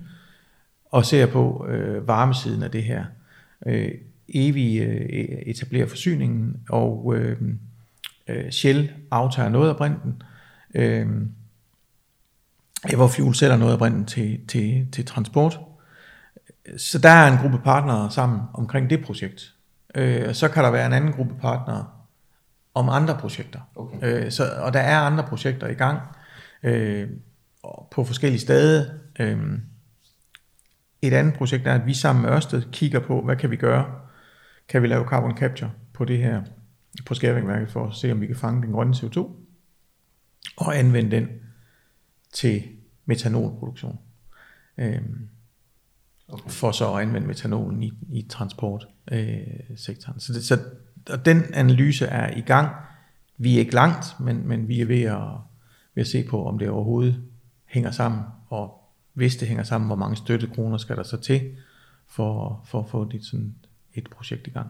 og 0.96 1.06
ser 1.06 1.26
på 1.26 1.66
øh, 1.70 2.08
varmesiden 2.08 2.64
af 2.64 2.72
det 2.72 2.84
her. 2.84 3.06
Øh, 3.66 3.92
Evi 4.30 4.78
øh, 4.78 5.06
etablerer 5.46 5.88
forsyningen, 5.88 6.62
og 6.70 7.14
øh, 7.16 7.38
øh, 8.28 8.52
Shell 8.52 8.92
aftager 9.12 9.50
noget 9.50 9.70
af 9.70 9.78
brinten. 9.78 10.24
Øh, 10.76 11.08
Everfuel 12.90 13.36
sælger 13.36 13.58
noget 13.58 13.74
af 13.74 13.80
brinten 13.80 14.06
til, 14.06 14.48
til, 14.48 14.88
til 14.92 15.06
transport. 15.06 15.60
Så 16.78 17.00
der 17.00 17.10
er 17.10 17.32
en 17.32 17.38
gruppe 17.38 17.58
partnere 17.58 18.12
sammen 18.12 18.42
omkring 18.54 18.90
det 18.90 19.06
projekt. 19.06 19.54
Øh, 19.96 20.34
så 20.34 20.48
kan 20.48 20.64
der 20.64 20.72
være 20.72 20.86
en 20.86 20.94
anden 20.94 21.14
gruppe 21.14 21.36
partnere 21.42 21.86
om 22.74 22.90
andre 22.90 23.18
projekter. 23.18 23.60
Okay. 23.76 24.26
Øh, 24.26 24.32
så, 24.32 24.44
og 24.58 24.74
der 24.74 24.80
er 24.80 25.00
andre 25.00 25.24
projekter 25.24 25.68
i 25.68 25.74
gang 25.74 26.00
øh, 26.64 27.08
på 27.92 28.04
forskellige 28.04 28.42
steder. 28.42 28.86
Øh, 29.20 29.60
et 31.08 31.13
andet 31.13 31.34
projekt 31.34 31.68
er, 31.68 31.74
at 31.74 31.86
vi 31.86 31.94
sammen 31.94 32.22
med 32.22 32.32
Ørsted 32.32 32.63
kigger 32.72 33.00
på, 33.00 33.22
hvad 33.22 33.36
kan 33.36 33.52
vi 33.52 33.56
gøre? 33.56 33.86
Kan 34.68 34.82
vi 34.82 34.88
lave 34.88 35.06
carbon 35.06 35.38
capture 35.38 35.72
på 35.94 36.06
det 36.06 36.18
her, 36.18 36.41
på 37.06 37.13
skæringværket, 37.13 37.70
for 37.70 37.88
at 37.88 37.96
se, 37.96 38.12
om 38.12 38.22
vi 38.22 38.28
kan 38.28 38.36
fange 38.36 38.62
den 38.62 38.72
grønne 38.72 38.94
CO2, 38.94 39.20
og 40.58 40.80
anvende 40.80 41.12
den 41.12 41.28
til 42.34 42.63
metanolproduktion. 43.06 44.00
Øhm, 44.78 45.30
okay. 46.28 46.50
For 46.50 46.72
så 46.72 46.94
at 46.94 47.02
anvende 47.02 47.28
metanolen 47.28 47.84
i, 47.84 47.94
i 48.12 48.26
transportsektoren. 48.30 50.15
Øh, 50.15 50.20
så, 50.20 50.34
det, 50.34 50.44
så 50.44 50.60
og 51.10 51.26
den 51.26 51.44
analyse 51.54 52.06
er 52.06 52.38
i 52.38 52.41
gang. 52.41 52.76
Vi 53.38 53.56
er 53.56 53.60
ikke 53.60 53.74
langt, 53.74 54.20
men, 54.20 54.48
men 54.48 54.68
vi 54.68 54.82
er 54.82 54.86
ved 54.86 55.02
at, 55.02 55.28
ved 55.96 56.02
at 56.02 56.08
se 56.08 56.24
på, 56.24 56.46
om 56.46 56.60
det 56.60 56.70
overhovedet 56.70 57.24
hænger 57.65 57.91
sammen, 57.91 58.22
og 58.50 58.85
hvis 59.15 59.36
det 59.36 59.47
hænger 59.47 59.63
sammen, 59.63 59.88
hvor 59.88 59.95
mange 59.95 60.15
støttekroner 60.15 60.78
skal 60.78 60.95
der 60.95 61.04
så 61.04 61.17
til, 61.17 61.41
for, 62.08 62.62
for 62.65 62.80
at 62.80 62.89
få 62.89 63.10
det 63.12 63.25
sådan 63.25 63.56
et 63.93 64.10
projekt 64.10 64.47
i 64.47 64.49
gang. 64.49 64.67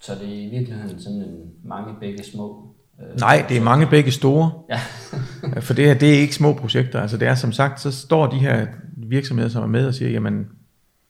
Så 0.00 0.14
det 0.14 0.22
er 0.22 0.46
i 0.46 0.48
virkeligheden 0.50 1.00
sådan 1.00 1.18
en 1.18 1.50
mange 1.64 1.94
begge 2.00 2.24
små? 2.24 2.74
Øh, 3.00 3.20
Nej, 3.20 3.46
det 3.48 3.56
er 3.56 3.62
mange 3.62 3.86
begge 3.86 4.10
store. 4.10 4.52
Ja. 4.70 4.80
for 5.66 5.74
det 5.74 5.86
her, 5.86 5.94
det 5.94 6.14
er 6.14 6.20
ikke 6.20 6.34
små 6.34 6.52
projekter. 6.52 7.00
Altså 7.00 7.16
det 7.16 7.28
er 7.28 7.34
som 7.34 7.52
sagt, 7.52 7.80
så 7.80 7.90
står 7.90 8.26
de 8.26 8.38
her 8.38 8.66
virksomheder, 8.96 9.48
som 9.48 9.62
er 9.62 9.66
med 9.66 9.86
og 9.86 9.94
siger, 9.94 10.10
jamen, 10.10 10.48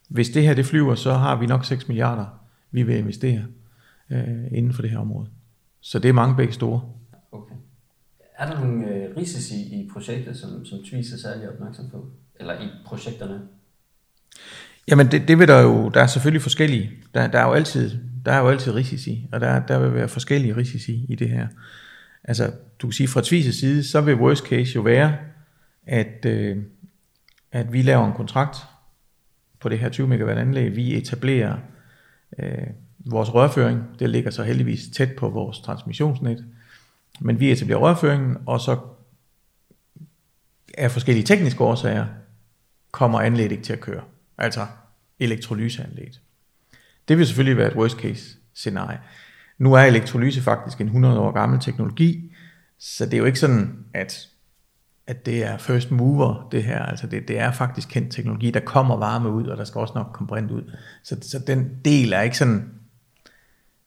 hvis 0.08 0.28
det 0.28 0.42
her 0.42 0.54
det 0.54 0.66
flyver, 0.66 0.94
så 0.94 1.12
har 1.12 1.36
vi 1.36 1.46
nok 1.46 1.64
6 1.64 1.88
milliarder, 1.88 2.26
vi 2.70 2.82
vil 2.82 2.96
investere 2.96 3.44
øh, 4.10 4.52
inden 4.52 4.72
for 4.72 4.82
det 4.82 4.90
her 4.90 4.98
område. 4.98 5.28
Så 5.80 5.98
det 5.98 6.08
er 6.08 6.12
mange 6.12 6.36
begge 6.36 6.52
store. 6.52 6.80
Okay. 7.32 7.54
Er 8.38 8.46
der 8.46 8.60
nogle 8.60 8.86
øh, 8.88 9.16
risici 9.16 9.54
i 9.54 9.90
projektet, 9.92 10.36
som, 10.36 10.64
som 10.64 10.78
Tvis 10.84 11.12
er 11.12 11.18
særlig 11.18 11.48
opmærksom 11.48 11.90
på? 11.90 12.06
Eller 12.40 12.60
i 12.60 12.68
projekterne? 12.84 13.40
Jamen 14.88 15.10
det, 15.10 15.28
det 15.28 15.38
vil 15.38 15.48
der 15.48 15.60
jo, 15.60 15.88
der 15.88 16.02
er 16.02 16.06
selvfølgelig 16.06 16.42
forskellige. 16.42 16.90
Der, 17.14 17.26
der 17.26 17.38
er 17.38 17.46
jo 17.46 17.52
altid, 17.52 17.98
der 18.24 18.32
er 18.32 18.38
jo 18.38 18.48
altid 18.48 18.74
risici, 18.74 19.26
og 19.32 19.40
der, 19.40 19.66
der 19.66 19.78
vil 19.78 19.94
være 19.94 20.08
forskellige 20.08 20.56
risici 20.56 21.06
i 21.08 21.14
det 21.14 21.30
her. 21.30 21.48
Altså, 22.24 22.52
du 22.78 22.86
kan 22.86 22.92
sige 22.92 23.08
fra 23.08 23.20
Tvis' 23.20 23.60
side, 23.60 23.84
så 23.84 24.00
vil 24.00 24.14
worst 24.14 24.44
case 24.44 24.74
jo 24.74 24.80
være, 24.80 25.16
at, 25.86 26.26
øh, 26.26 26.56
at 27.52 27.72
vi 27.72 27.82
laver 27.82 28.06
en 28.06 28.12
kontrakt 28.12 28.56
på 29.60 29.68
det 29.68 29.78
her 29.78 29.88
20 29.88 30.08
megawatt 30.08 30.38
anlæg. 30.38 30.76
Vi 30.76 30.96
etablerer 30.96 31.56
øh, 32.38 32.66
vores 32.98 33.34
rørføring. 33.34 33.82
Det 33.98 34.10
ligger 34.10 34.30
så 34.30 34.42
heldigvis 34.42 34.88
tæt 34.88 35.12
på 35.12 35.28
vores 35.28 35.58
transmissionsnet. 35.58 36.44
Men 37.20 37.40
vi 37.40 37.52
etablerer 37.52 37.78
rørføringen, 37.78 38.36
og 38.46 38.60
så 38.60 38.78
af 40.78 40.90
forskellige 40.90 41.24
tekniske 41.24 41.64
årsager 41.64 42.06
kommer 42.90 43.20
anlægget 43.20 43.52
ikke 43.52 43.64
til 43.64 43.72
at 43.72 43.80
køre. 43.80 44.02
Altså 44.38 44.66
elektrolyseanlægget. 45.18 46.20
Det 47.08 47.18
vil 47.18 47.26
selvfølgelig 47.26 47.56
være 47.56 47.70
et 47.70 47.76
worst 47.76 47.96
case 47.96 48.24
scenarie. 48.54 49.00
Nu 49.58 49.74
er 49.74 49.80
elektrolyse 49.80 50.42
faktisk 50.42 50.80
en 50.80 50.86
100 50.86 51.20
år 51.20 51.32
gammel 51.32 51.60
teknologi, 51.60 52.32
så 52.78 53.04
det 53.04 53.14
er 53.14 53.18
jo 53.18 53.24
ikke 53.24 53.38
sådan, 53.38 53.84
at, 53.94 54.28
at 55.06 55.26
det 55.26 55.44
er 55.44 55.58
first 55.58 55.90
mover, 55.90 56.48
det 56.52 56.64
her. 56.64 56.82
Altså 56.82 57.06
det, 57.06 57.28
det 57.28 57.38
er 57.38 57.52
faktisk 57.52 57.88
kendt 57.88 58.12
teknologi, 58.12 58.50
der 58.50 58.60
kommer 58.60 58.96
varme 58.96 59.30
ud, 59.30 59.46
og 59.46 59.56
der 59.56 59.64
skal 59.64 59.78
også 59.78 59.94
nok 59.94 60.10
komme 60.12 60.28
brint 60.28 60.50
ud. 60.50 60.72
Så, 61.02 61.16
så 61.22 61.38
den 61.46 61.70
del 61.84 62.12
er 62.12 62.20
ikke 62.20 62.38
sådan, 62.38 62.77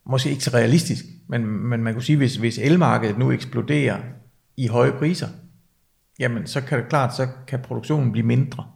måske 0.04 0.30
ikke 0.30 0.44
så 0.44 0.50
realistisk, 0.54 1.04
men, 1.26 1.46
men 1.46 1.82
man 1.82 1.92
kunne 1.92 2.02
sige, 2.02 2.16
hvis, 2.16 2.36
hvis 2.36 2.58
elmarkedet 2.58 3.18
nu 3.18 3.32
eksploderer 3.32 4.00
i 4.56 4.66
høje 4.66 4.92
priser, 4.92 5.28
jamen 6.18 6.46
så 6.46 6.60
kan 6.60 6.78
det 6.78 6.88
klart, 6.88 7.16
så 7.16 7.28
kan 7.46 7.60
produktionen 7.60 8.12
blive 8.12 8.26
mindre, 8.26 8.66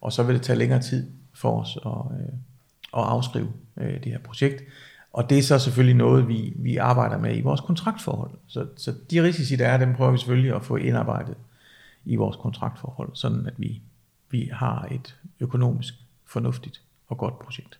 og 0.00 0.12
så 0.12 0.22
vil 0.22 0.34
det 0.34 0.42
tage 0.42 0.58
længere 0.58 0.82
tid 0.82 1.10
for 1.34 1.60
os 1.60 1.78
at, 1.86 2.18
øh, 2.20 2.32
at 2.96 3.08
afskrive 3.08 3.52
øh, 3.76 4.04
det 4.04 4.12
her 4.12 4.18
projekt. 4.18 4.62
Og 5.12 5.30
det 5.30 5.38
er 5.38 5.42
så 5.42 5.58
selvfølgelig 5.58 5.96
noget, 5.96 6.28
vi, 6.28 6.52
vi 6.56 6.76
arbejder 6.76 7.18
med 7.18 7.36
i 7.36 7.40
vores 7.40 7.60
kontraktforhold. 7.60 8.30
Så, 8.46 8.66
så 8.76 8.94
de 9.10 9.22
risici, 9.22 9.56
der 9.56 9.68
er, 9.68 9.76
dem 9.76 9.94
prøver 9.94 10.10
vi 10.10 10.18
selvfølgelig 10.18 10.54
at 10.54 10.64
få 10.64 10.76
indarbejdet 10.76 11.34
i 12.04 12.16
vores 12.16 12.36
kontraktforhold, 12.36 13.10
sådan 13.14 13.46
at 13.46 13.54
vi, 13.56 13.82
vi 14.30 14.50
har 14.52 14.88
et 14.90 15.16
økonomisk 15.40 15.94
fornuftigt 16.26 16.82
og 17.08 17.18
godt 17.18 17.38
projekt. 17.38 17.78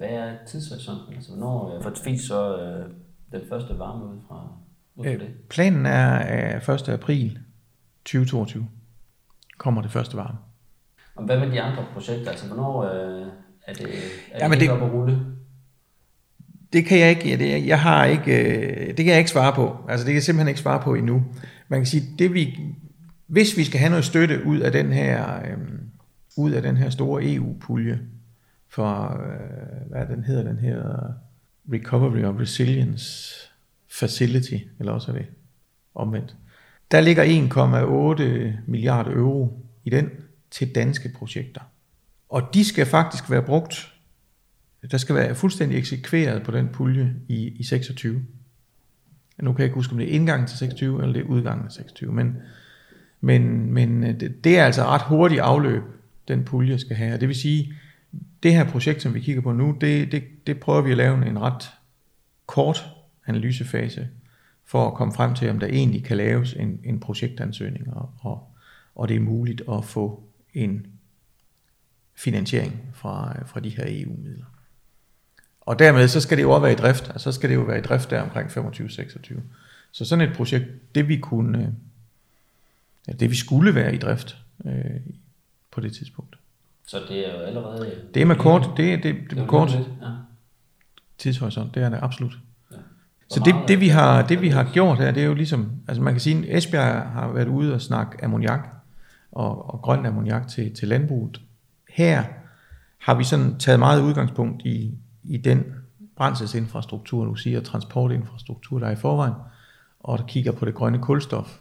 Hvad 0.00 0.08
er 0.08 0.32
tidshorisonten? 0.46 1.14
Altså, 1.14 1.30
hvornår 1.30 1.76
øh, 1.76 1.82
får 1.82 2.18
så 2.18 2.58
øh, 2.58 2.90
den 3.32 3.40
første 3.48 3.78
varme 3.78 4.04
ud 4.04 4.20
fra 4.28 4.48
ud 4.96 5.06
øh, 5.06 5.20
det? 5.20 5.28
Planen 5.48 5.86
er 5.86 6.10
at 6.18 6.68
1. 6.68 6.88
april 6.88 7.38
2022 8.04 8.66
kommer 9.58 9.82
det 9.82 9.90
første 9.90 10.16
varme. 10.16 10.38
Og 11.14 11.24
hvad 11.24 11.38
med 11.38 11.50
de 11.50 11.60
andre 11.60 11.84
projekter? 11.92 12.30
Altså, 12.30 12.46
hvornår 12.46 12.82
øh, 12.82 13.26
er 13.66 13.72
det, 13.72 13.86
er 14.32 14.46
ja, 14.46 14.52
det, 14.52 14.60
det 14.60 14.70
op 14.70 14.82
at 14.82 14.92
rulle? 14.92 15.26
Det 16.72 16.84
kan 16.84 16.98
jeg 16.98 17.10
ikke, 17.10 17.36
det, 17.36 17.66
jeg 17.66 17.80
har 17.80 18.04
ikke, 18.04 18.56
øh, 18.60 18.86
det 18.86 18.96
kan 18.96 19.06
jeg 19.06 19.18
ikke 19.18 19.30
svare 19.30 19.52
på. 19.54 19.76
Altså 19.88 20.04
det 20.04 20.10
kan 20.10 20.14
jeg 20.14 20.22
simpelthen 20.22 20.48
ikke 20.48 20.60
svare 20.60 20.82
på 20.82 20.94
endnu. 20.94 21.24
Man 21.68 21.80
kan 21.80 21.86
sige, 21.86 22.02
det 22.18 22.34
vi, 22.34 22.58
hvis 23.26 23.56
vi 23.56 23.64
skal 23.64 23.80
have 23.80 23.90
noget 23.90 24.04
støtte 24.04 24.46
ud 24.46 24.58
af 24.58 24.72
den 24.72 24.92
her, 24.92 25.36
øh, 25.36 25.58
ud 26.36 26.50
af 26.50 26.62
den 26.62 26.76
her 26.76 26.90
store 26.90 27.34
EU-pulje, 27.34 28.00
for, 28.70 29.22
øh, 29.22 29.90
hvad 29.90 30.06
den 30.06 30.24
hedder, 30.24 30.42
den 30.42 30.58
her 30.58 30.82
Recovery 31.72 32.22
of 32.22 32.40
Resilience 32.40 33.36
Facility, 33.88 34.56
eller 34.78 34.92
også 34.92 35.12
er 35.12 35.16
det 35.16 35.26
omvendt. 35.94 36.36
Der 36.90 37.00
ligger 37.00 37.24
1,8 37.24 38.70
milliarder 38.70 39.10
euro 39.12 39.66
i 39.84 39.90
den 39.90 40.10
til 40.50 40.74
danske 40.74 41.08
projekter. 41.18 41.60
Og 42.28 42.42
de 42.54 42.64
skal 42.64 42.86
faktisk 42.86 43.30
være 43.30 43.42
brugt, 43.42 43.94
der 44.90 44.98
skal 44.98 45.14
være 45.14 45.34
fuldstændig 45.34 45.78
eksekveret 45.78 46.42
på 46.42 46.50
den 46.50 46.68
pulje 46.68 47.14
i, 47.28 47.48
i 47.48 47.62
26. 47.62 48.22
Nu 49.38 49.52
kan 49.52 49.58
jeg 49.58 49.64
ikke 49.64 49.74
huske, 49.74 49.92
om 49.92 49.98
det 49.98 50.08
er 50.08 50.12
indgangen 50.12 50.46
til 50.46 50.58
26, 50.58 51.02
eller 51.02 51.12
det 51.12 51.22
er 51.22 51.26
udgangen 51.26 51.66
af 51.66 51.72
26, 51.72 52.12
men, 52.12 52.36
men, 53.20 53.72
men 53.72 54.04
øh, 54.04 54.20
det, 54.20 54.44
det 54.44 54.58
er 54.58 54.64
altså 54.64 54.84
ret 54.84 55.02
hurtigt 55.02 55.40
afløb, 55.40 55.82
den 56.28 56.44
pulje 56.44 56.78
skal 56.78 56.96
have. 56.96 57.14
Og 57.14 57.20
det 57.20 57.28
vil 57.28 57.36
sige, 57.36 57.74
det 58.42 58.54
her 58.54 58.70
projekt, 58.70 59.02
som 59.02 59.14
vi 59.14 59.20
kigger 59.20 59.42
på 59.42 59.52
nu, 59.52 59.76
det, 59.80 60.12
det, 60.12 60.24
det 60.46 60.60
prøver 60.60 60.80
vi 60.80 60.90
at 60.90 60.96
lave 60.96 61.26
en 61.26 61.40
ret 61.40 61.70
kort 62.46 62.90
analysefase, 63.26 64.08
for 64.64 64.88
at 64.88 64.94
komme 64.94 65.14
frem 65.14 65.34
til, 65.34 65.50
om 65.50 65.58
der 65.58 65.66
egentlig 65.66 66.04
kan 66.04 66.16
laves 66.16 66.52
en, 66.52 66.80
en 66.84 67.00
projektansøgning, 67.00 67.94
og, 67.94 68.10
og, 68.20 68.54
og 68.94 69.08
det 69.08 69.16
er 69.16 69.20
muligt 69.20 69.62
at 69.72 69.84
få 69.84 70.22
en 70.54 70.86
finansiering 72.14 72.80
fra, 72.94 73.44
fra 73.46 73.60
de 73.60 73.68
her 73.68 73.84
EU-midler. 73.86 74.44
Og 75.60 75.78
dermed 75.78 76.08
så 76.08 76.20
skal 76.20 76.36
det 76.36 76.42
jo 76.42 76.50
også 76.50 76.62
være 76.62 76.72
i 76.72 76.76
drift, 76.76 77.08
og 77.08 77.20
så 77.20 77.32
skal 77.32 77.50
det 77.50 77.56
jo 77.56 77.60
være 77.60 77.78
i 77.78 77.82
drift 77.82 78.10
der 78.10 78.22
omkring 78.22 78.50
25-26. 78.50 79.40
Så 79.92 80.04
sådan 80.04 80.28
et 80.28 80.36
projekt, 80.36 80.94
det 80.94 81.08
vi 81.08 81.16
kunne, 81.16 81.76
ja, 83.08 83.12
det 83.12 83.30
vi 83.30 83.36
skulle 83.36 83.74
være 83.74 83.94
i 83.94 83.98
drift 83.98 84.36
øh, 84.64 85.00
på 85.70 85.80
det 85.80 85.92
tidspunkt. 85.92 86.39
Så 86.90 87.00
det 87.08 87.28
er 87.28 87.38
jo 87.38 87.40
allerede... 87.40 87.92
Det 88.14 88.22
er 88.22 88.26
med 88.26 88.36
kort, 88.36 88.70
det, 88.76 89.02
det, 89.02 89.02
det, 89.02 89.30
det 89.30 89.32
er 89.32 89.40
med 89.40 89.48
kort 89.48 89.70
ja. 89.74 89.80
tidshorisont, 91.18 91.74
det 91.74 91.82
er 91.82 91.88
det 91.88 91.98
absolut. 92.02 92.38
Ja. 92.72 92.76
Så 93.28 93.42
det, 93.44 93.54
det, 93.68 93.80
vi 93.80 93.88
har, 93.88 94.26
det 94.26 94.40
vi 94.40 94.48
har 94.48 94.70
gjort 94.72 94.98
her, 94.98 95.10
det 95.10 95.22
er 95.22 95.26
jo 95.26 95.34
ligesom, 95.34 95.72
altså 95.88 96.02
man 96.02 96.14
kan 96.14 96.20
sige, 96.20 96.50
at 96.50 96.58
Esbjerg 96.58 97.10
har 97.10 97.32
været 97.32 97.48
ude 97.48 97.74
og 97.74 97.80
snakke 97.80 98.24
ammoniak, 98.24 98.68
og, 99.32 99.74
og 99.74 99.82
grøn 99.82 100.06
ammoniak 100.06 100.48
til, 100.48 100.74
til 100.74 100.88
landbruget. 100.88 101.40
Her 101.88 102.24
har 102.98 103.14
vi 103.14 103.24
sådan 103.24 103.58
taget 103.58 103.78
meget 103.78 104.02
udgangspunkt 104.02 104.62
i, 104.64 104.94
i 105.24 105.36
den 105.36 105.64
brændselsinfrastruktur, 106.16 107.24
du 107.24 107.34
siger, 107.34 107.60
transportinfrastruktur, 107.60 108.78
der 108.78 108.86
er 108.86 108.92
i 108.92 108.96
forvejen, 108.96 109.34
og 110.00 110.18
der 110.18 110.24
kigger 110.24 110.52
på 110.52 110.64
det 110.64 110.74
grønne 110.74 110.98
kulstof 110.98 111.58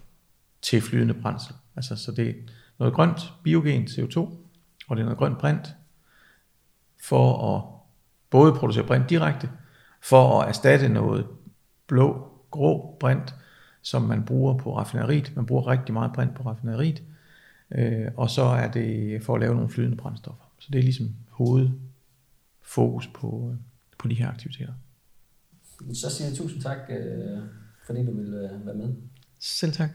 til 0.62 0.82
flydende 0.82 1.14
brændsel. 1.14 1.56
Altså, 1.76 1.96
så 1.96 2.12
det 2.12 2.30
er 2.30 2.34
noget 2.80 2.94
grønt 2.94 3.34
biogen 3.44 3.84
CO2, 3.84 4.30
og 4.90 4.96
det 4.96 5.02
er 5.02 5.06
noget 5.06 5.18
grønt 5.18 5.38
brint, 5.38 5.76
for 7.04 7.56
at 7.56 7.64
både 8.30 8.54
producere 8.54 8.88
brint 8.88 9.10
direkte, 9.10 9.50
for 10.02 10.42
at 10.42 10.50
erstatte 10.50 10.90
noget 10.90 11.28
blå, 11.88 12.28
grå 12.52 12.98
brint, 13.00 13.36
som 13.82 14.02
man 14.02 14.26
bruger 14.26 14.58
på 14.58 14.78
raffineriet. 14.78 15.36
Man 15.36 15.46
bruger 15.46 15.68
rigtig 15.68 15.94
meget 15.94 16.14
brint 16.14 16.36
på 16.36 16.44
raffineriet, 16.44 17.04
øh, 17.72 18.08
og 18.18 18.30
så 18.30 18.44
er 18.44 18.72
det 18.72 19.24
for 19.24 19.36
at 19.36 19.42
lave 19.42 19.56
nogle 19.56 19.70
flydende 19.70 19.98
brændstoffer. 19.98 20.44
Så 20.60 20.68
det 20.74 20.80
er 20.80 20.84
ligesom 20.84 21.16
hovedfokus 21.30 23.08
på, 23.08 23.56
på 23.98 24.08
de 24.08 24.16
her 24.16 24.30
aktiviteter. 24.30 24.74
Så 25.94 26.10
siger 26.10 26.28
jeg 26.28 26.38
tusind 26.38 26.62
tak, 26.62 26.78
øh, 26.90 27.40
fordi 27.86 28.06
du 28.06 28.12
ville 28.12 28.52
øh, 28.52 28.66
være 28.66 28.76
med. 28.76 28.96
Selv 29.40 29.72
tak. 29.72 29.90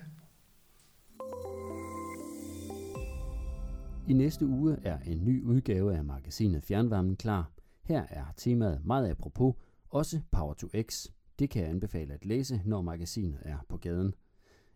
I 4.08 4.12
næste 4.12 4.46
uge 4.46 4.76
er 4.82 4.98
en 4.98 5.24
ny 5.24 5.42
udgave 5.42 5.96
af 5.96 6.04
magasinet 6.04 6.64
Fjernvarmen 6.64 7.16
klar. 7.16 7.50
Her 7.82 8.04
er 8.10 8.24
temaet 8.36 8.84
meget 8.84 9.10
apropos, 9.10 9.54
også 9.90 10.20
Power 10.30 10.54
to 10.54 10.68
X. 10.82 11.06
Det 11.38 11.50
kan 11.50 11.62
jeg 11.62 11.70
anbefale 11.70 12.14
at 12.14 12.26
læse, 12.26 12.60
når 12.64 12.82
magasinet 12.82 13.38
er 13.42 13.58
på 13.68 13.76
gaden. 13.76 14.14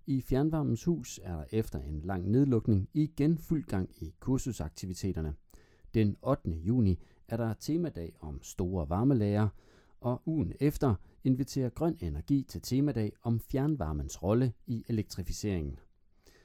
I 0.06 0.20
Fjernvarmens 0.20 0.84
Hus 0.84 1.20
er 1.22 1.36
der 1.36 1.44
efter 1.52 1.78
en 1.78 2.00
lang 2.00 2.30
nedlukning 2.30 2.88
igen 2.94 3.38
fuld 3.38 3.64
gang 3.64 3.90
i 4.02 4.14
kursusaktiviteterne. 4.20 5.34
Den 5.94 6.16
8. 6.22 6.50
juni 6.50 6.98
er 7.28 7.36
der 7.36 7.54
temadag 7.54 8.12
om 8.20 8.42
store 8.42 8.88
varmelager, 8.88 9.48
og 10.00 10.22
ugen 10.26 10.52
efter 10.60 10.94
inviterer 11.24 11.68
Grøn 11.68 11.96
Energi 12.00 12.42
til 12.42 12.60
temadag 12.60 13.12
om 13.22 13.40
fjernvarmens 13.40 14.22
rolle 14.22 14.52
i 14.66 14.84
elektrificeringen. 14.88 15.78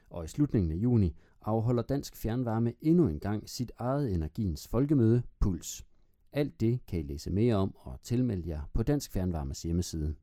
Og 0.10 0.26
i 0.26 0.28
slutningen 0.28 0.72
af 0.72 0.76
juni 0.76 1.16
afholder 1.46 1.84
Dansk 1.84 2.16
Fjernvarme 2.16 2.74
endnu 2.82 3.08
en 3.08 3.20
gang 3.20 3.50
sit 3.50 3.72
eget 3.78 4.14
energiens 4.14 4.68
folkemøde, 4.68 5.24
Puls. 5.40 5.86
Alt 6.32 6.60
det 6.60 6.86
kan 6.88 7.00
I 7.00 7.04
læse 7.04 7.32
mere 7.32 7.56
om 7.56 7.76
og 7.76 8.02
tilmelde 8.04 8.50
jer 8.50 8.62
på 8.74 8.84
Dansk 8.84 9.12
Fjernvarmes 9.12 9.64
hjemmeside. 9.64 10.16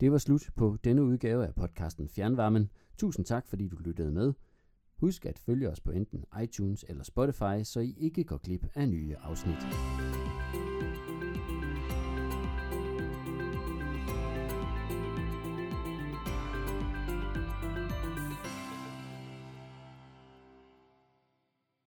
Det 0.00 0.12
var 0.12 0.18
slut 0.18 0.50
på 0.56 0.76
denne 0.84 1.02
udgave 1.02 1.46
af 1.46 1.54
podcasten 1.54 2.08
Fjernvarmen. 2.08 2.70
Tusind 2.98 3.24
tak, 3.24 3.46
fordi 3.46 3.68
du 3.68 3.76
lyttede 3.76 4.12
med. 4.12 4.32
Husk 4.96 5.26
at 5.26 5.38
følge 5.38 5.70
os 5.70 5.80
på 5.80 5.90
enten 5.90 6.24
iTunes 6.42 6.84
eller 6.88 7.04
Spotify, 7.04 7.62
så 7.64 7.80
I 7.80 7.94
ikke 7.98 8.24
går 8.24 8.36
glip 8.36 8.66
af 8.74 8.88
nye 8.88 9.16
afsnit. 9.16 9.66